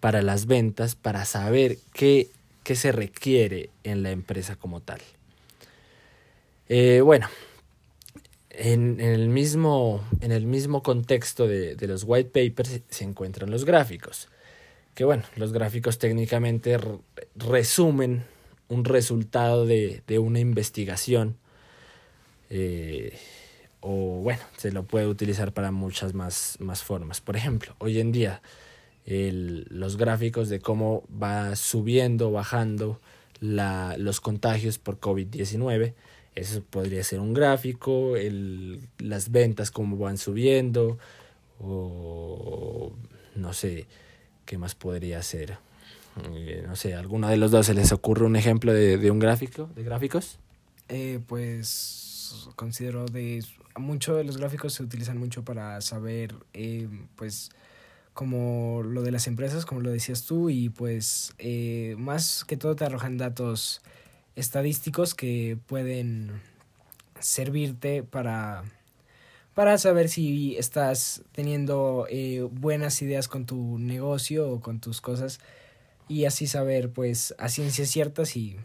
para 0.00 0.22
las 0.22 0.46
ventas, 0.46 0.94
para 0.94 1.24
saber 1.24 1.78
qué, 1.92 2.28
qué 2.64 2.74
se 2.74 2.92
requiere 2.92 3.70
en 3.84 4.02
la 4.02 4.10
empresa 4.10 4.56
como 4.56 4.80
tal. 4.80 5.00
Eh, 6.68 7.02
bueno, 7.02 7.28
en, 8.50 9.00
el 9.00 9.28
mismo, 9.28 10.02
en 10.20 10.32
el 10.32 10.46
mismo 10.46 10.82
contexto 10.82 11.46
de, 11.46 11.76
de 11.76 11.86
los 11.86 12.04
white 12.06 12.30
papers 12.30 12.80
se 12.88 13.04
encuentran 13.04 13.50
los 13.50 13.64
gráficos, 13.64 14.28
que 14.94 15.04
bueno, 15.04 15.24
los 15.36 15.52
gráficos 15.52 15.98
técnicamente 15.98 16.78
resumen 17.34 18.24
un 18.68 18.84
resultado 18.84 19.66
de, 19.66 20.02
de 20.06 20.18
una 20.18 20.40
investigación 20.40 21.36
eh, 22.54 23.16
o 23.80 24.20
bueno, 24.22 24.42
se 24.56 24.70
lo 24.72 24.84
puede 24.84 25.06
utilizar 25.06 25.52
para 25.52 25.72
muchas 25.72 26.14
más, 26.14 26.56
más 26.60 26.82
formas. 26.82 27.20
Por 27.20 27.36
ejemplo, 27.36 27.74
hoy 27.78 27.98
en 27.98 28.12
día 28.12 28.42
el, 29.06 29.66
los 29.70 29.96
gráficos 29.96 30.48
de 30.48 30.60
cómo 30.60 31.02
va 31.10 31.56
subiendo, 31.56 32.30
bajando 32.30 33.00
la, 33.40 33.96
los 33.98 34.20
contagios 34.20 34.78
por 34.78 35.00
COVID-19, 35.00 35.94
eso 36.34 36.62
podría 36.62 37.02
ser 37.02 37.20
un 37.20 37.34
gráfico, 37.34 38.16
el, 38.16 38.80
las 38.98 39.30
ventas 39.30 39.70
cómo 39.70 39.96
van 39.96 40.18
subiendo, 40.18 40.98
o 41.58 42.92
no 43.34 43.52
sé, 43.52 43.86
¿qué 44.44 44.58
más 44.58 44.74
podría 44.74 45.22
ser? 45.22 45.58
Eh, 46.34 46.64
no 46.66 46.76
sé, 46.76 46.94
¿alguno 46.94 47.28
de 47.28 47.36
los 47.36 47.50
dos 47.50 47.66
se 47.66 47.74
les 47.74 47.92
ocurre 47.92 48.26
un 48.26 48.36
ejemplo 48.36 48.72
de, 48.72 48.98
de 48.98 49.10
un 49.10 49.18
gráfico, 49.18 49.70
de 49.74 49.82
gráficos? 49.82 50.38
Eh, 50.88 51.20
pues 51.26 52.48
considero 52.56 53.06
de 53.06 53.44
mucho 53.76 54.16
de 54.16 54.24
los 54.24 54.36
gráficos 54.36 54.74
se 54.74 54.82
utilizan 54.82 55.18
mucho 55.18 55.44
para 55.44 55.80
saber 55.80 56.34
eh, 56.52 56.88
pues 57.16 57.50
como 58.12 58.82
lo 58.82 59.02
de 59.02 59.10
las 59.10 59.26
empresas 59.26 59.64
como 59.64 59.80
lo 59.80 59.90
decías 59.90 60.24
tú 60.24 60.50
y 60.50 60.68
pues 60.68 61.34
más 61.96 62.44
que 62.44 62.56
todo 62.56 62.76
te 62.76 62.84
arrojan 62.84 63.16
datos 63.16 63.80
estadísticos 64.34 65.14
que 65.14 65.58
pueden 65.66 66.40
servirte 67.20 68.02
para 68.02 68.64
para 69.54 69.78
saber 69.78 70.08
si 70.08 70.56
estás 70.56 71.22
teniendo 71.32 72.06
eh, 72.08 72.46
buenas 72.50 73.00
ideas 73.02 73.28
con 73.28 73.46
tu 73.46 73.78
negocio 73.78 74.50
o 74.50 74.60
con 74.60 74.80
tus 74.80 75.00
cosas 75.00 75.40
y 76.08 76.24
así 76.24 76.46
saber 76.46 76.90
pues 76.90 77.34
a 77.38 77.48
ciencia 77.48 77.86
cierta 77.86 78.24
si, 78.24 78.56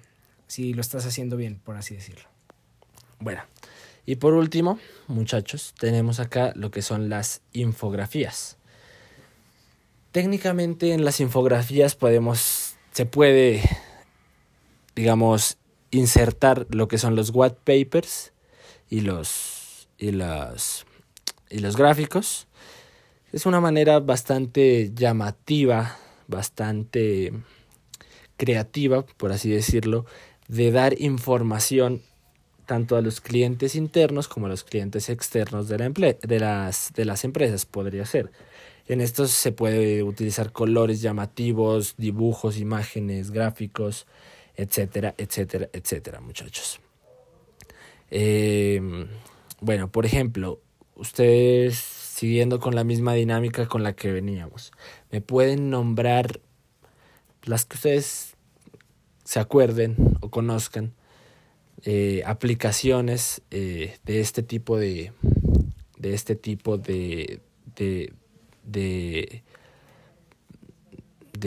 si 0.47 0.73
lo 0.73 0.81
estás 0.81 1.05
haciendo 1.05 1.37
bien 1.37 1.59
por 1.63 1.77
así 1.77 1.95
decirlo 1.95 2.27
bueno, 3.19 3.41
y 4.05 4.15
por 4.17 4.33
último, 4.33 4.79
muchachos, 5.07 5.73
tenemos 5.79 6.19
acá 6.19 6.53
lo 6.55 6.69
que 6.69 6.81
son 6.81 7.09
las 7.09 7.41
infografías. 7.51 8.57
Técnicamente 10.11 10.93
en 10.93 11.03
las 11.03 11.19
infografías 11.19 11.95
podemos, 11.95 12.75
se 12.91 13.05
puede, 13.05 13.61
digamos, 14.95 15.57
insertar 15.91 16.67
lo 16.69 16.87
que 16.87 16.97
son 16.97 17.15
los 17.15 17.31
white 17.33 17.57
papers 17.63 18.33
y 18.89 19.01
los, 19.01 19.56
y 19.97 20.11
los, 20.11 20.85
y 21.49 21.59
los 21.59 21.75
gráficos. 21.75 22.47
Es 23.31 23.45
una 23.45 23.59
manera 23.59 23.99
bastante 23.99 24.91
llamativa, 24.93 25.97
bastante 26.27 27.33
creativa, 28.37 29.05
por 29.05 29.31
así 29.31 29.49
decirlo, 29.49 30.05
de 30.47 30.71
dar 30.71 30.99
información 31.01 32.01
tanto 32.65 32.95
a 32.95 33.01
los 33.01 33.21
clientes 33.21 33.75
internos 33.75 34.27
como 34.27 34.45
a 34.45 34.49
los 34.49 34.63
clientes 34.63 35.09
externos 35.09 35.67
de, 35.69 35.77
la 35.77 35.89
de, 35.89 36.39
las, 36.39 36.91
de 36.93 37.05
las 37.05 37.23
empresas, 37.23 37.65
podría 37.65 38.05
ser. 38.05 38.31
En 38.87 39.01
estos 39.01 39.31
se 39.31 39.51
puede 39.51 40.03
utilizar 40.03 40.51
colores 40.51 41.01
llamativos, 41.01 41.95
dibujos, 41.97 42.57
imágenes, 42.57 43.31
gráficos, 43.31 44.05
etcétera, 44.55 45.13
etcétera, 45.17 45.69
etcétera, 45.73 46.19
muchachos. 46.21 46.79
Eh, 48.09 48.81
bueno, 49.61 49.91
por 49.91 50.05
ejemplo, 50.05 50.61
ustedes 50.95 51.75
siguiendo 51.77 52.59
con 52.59 52.75
la 52.75 52.83
misma 52.83 53.13
dinámica 53.13 53.67
con 53.67 53.83
la 53.83 53.93
que 53.93 54.11
veníamos, 54.11 54.71
me 55.11 55.21
pueden 55.21 55.69
nombrar 55.69 56.39
las 57.43 57.65
que 57.65 57.75
ustedes 57.75 58.35
se 59.23 59.39
acuerden 59.39 59.95
o 60.21 60.29
conozcan 60.29 60.93
eh, 61.83 62.23
aplicaciones 62.25 63.41
eh, 63.51 63.97
de 64.03 64.19
este 64.19 64.41
tipo 64.41 64.77
de 64.77 65.13
de 65.97 66.13
este 66.13 66.35
tipo 66.35 66.77
de 66.77 67.41
de, 67.75 68.13
de, 68.63 69.43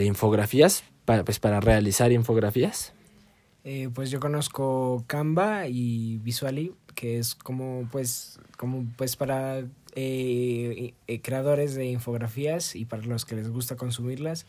infografías 0.05 0.85
para, 1.05 1.25
pues 1.25 1.41
para 1.41 1.61
realizar 1.61 2.13
infografías 2.13 2.93
eh, 3.65 3.89
pues 3.93 4.11
yo 4.11 4.21
conozco 4.21 5.03
Canva 5.09 5.67
y 5.67 6.19
Visually 6.19 6.73
que 7.01 7.19
es 7.19 7.35
como 7.35 7.89
pues 7.91 8.39
como 8.59 8.85
pues 8.99 9.17
para 9.17 9.65
creadores 11.23 11.75
de 11.75 11.87
infografías 11.87 12.77
y 12.77 12.85
para 12.85 13.03
los 13.05 13.25
que 13.25 13.37
les 13.37 13.49
gusta 13.49 13.75
consumirlas 13.77 14.45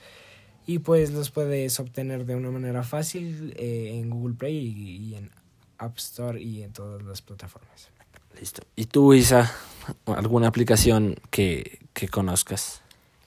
y 0.68 0.80
pues 0.80 1.12
los 1.12 1.32
puedes 1.32 1.80
obtener 1.80 2.26
de 2.26 2.36
una 2.36 2.52
manera 2.52 2.84
fácil 2.84 3.54
en 3.56 4.10
Google 4.10 4.36
Play 4.36 4.58
y, 4.58 4.98
y 4.98 5.16
en 5.16 5.32
App 5.78 5.98
Store 5.98 6.42
y 6.42 6.62
en 6.62 6.74
todas 6.74 7.02
las 7.04 7.22
plataformas. 7.22 7.88
Listo. 8.38 8.64
¿Y 8.76 8.86
tú, 8.86 9.14
Isa, 9.14 9.50
alguna 10.06 10.48
aplicación 10.48 11.16
que, 11.30 11.80
que 11.94 12.10
conozcas? 12.10 12.82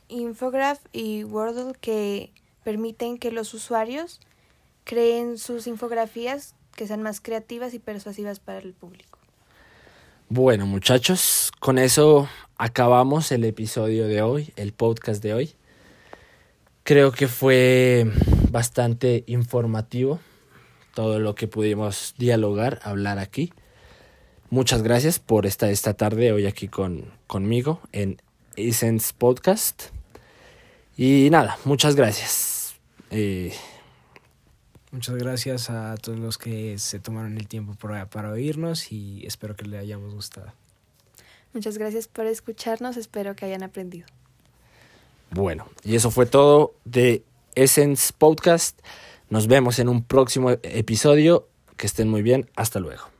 Infograph 0.08 0.80
y 0.92 1.24
Wordle 1.24 1.72
que 1.80 2.30
permiten 2.62 3.16
que 3.16 3.32
los 3.32 3.54
usuarios 3.54 4.20
creen 4.84 5.38
sus 5.38 5.66
infografías 5.66 6.54
que 6.74 6.86
sean 6.86 7.02
más 7.02 7.20
creativas 7.20 7.74
y 7.74 7.78
persuasivas 7.78 8.40
para 8.40 8.58
el 8.58 8.72
público. 8.72 9.18
Bueno, 10.28 10.66
muchachos, 10.66 11.52
con 11.60 11.78
eso 11.78 12.28
acabamos 12.56 13.30
el 13.32 13.44
episodio 13.44 14.06
de 14.06 14.22
hoy, 14.22 14.52
el 14.56 14.72
podcast 14.72 15.22
de 15.22 15.34
hoy. 15.34 15.54
Creo 16.82 17.12
que 17.12 17.28
fue 17.28 18.06
bastante 18.50 19.24
informativo 19.26 20.20
todo 20.94 21.18
lo 21.18 21.34
que 21.34 21.48
pudimos 21.48 22.14
dialogar, 22.18 22.80
hablar 22.84 23.18
aquí. 23.18 23.52
Muchas 24.50 24.82
gracias 24.82 25.18
por 25.18 25.46
estar 25.46 25.70
esta 25.70 25.94
tarde 25.94 26.32
hoy 26.32 26.46
aquí 26.46 26.68
con, 26.68 27.12
conmigo 27.26 27.80
en 27.92 28.22
Essence 28.56 29.12
Podcast. 29.16 29.84
Y 30.96 31.28
nada, 31.30 31.58
muchas 31.64 31.96
gracias. 31.96 32.76
Eh, 33.10 33.52
muchas 34.94 35.16
gracias 35.16 35.68
a 35.68 35.96
todos 35.96 36.18
los 36.18 36.38
que 36.38 36.78
se 36.78 37.00
tomaron 37.00 37.36
el 37.36 37.48
tiempo 37.48 37.74
para, 37.74 38.08
para 38.08 38.30
oírnos 38.30 38.92
y 38.92 39.26
espero 39.26 39.56
que 39.56 39.66
les 39.66 39.80
hayamos 39.80 40.14
gustado. 40.14 40.52
Muchas 41.52 41.76
gracias 41.76 42.08
por 42.08 42.26
escucharnos, 42.26 42.96
espero 42.96 43.36
que 43.36 43.44
hayan 43.44 43.62
aprendido. 43.62 44.06
Bueno, 45.30 45.68
y 45.82 45.96
eso 45.96 46.10
fue 46.10 46.26
todo 46.26 46.74
de 46.84 47.24
Essence 47.54 48.12
Podcast. 48.16 48.78
Nos 49.30 49.48
vemos 49.48 49.78
en 49.78 49.88
un 49.88 50.02
próximo 50.02 50.50
episodio. 50.62 51.48
Que 51.76 51.86
estén 51.86 52.08
muy 52.08 52.22
bien. 52.22 52.48
Hasta 52.54 52.78
luego. 52.78 53.13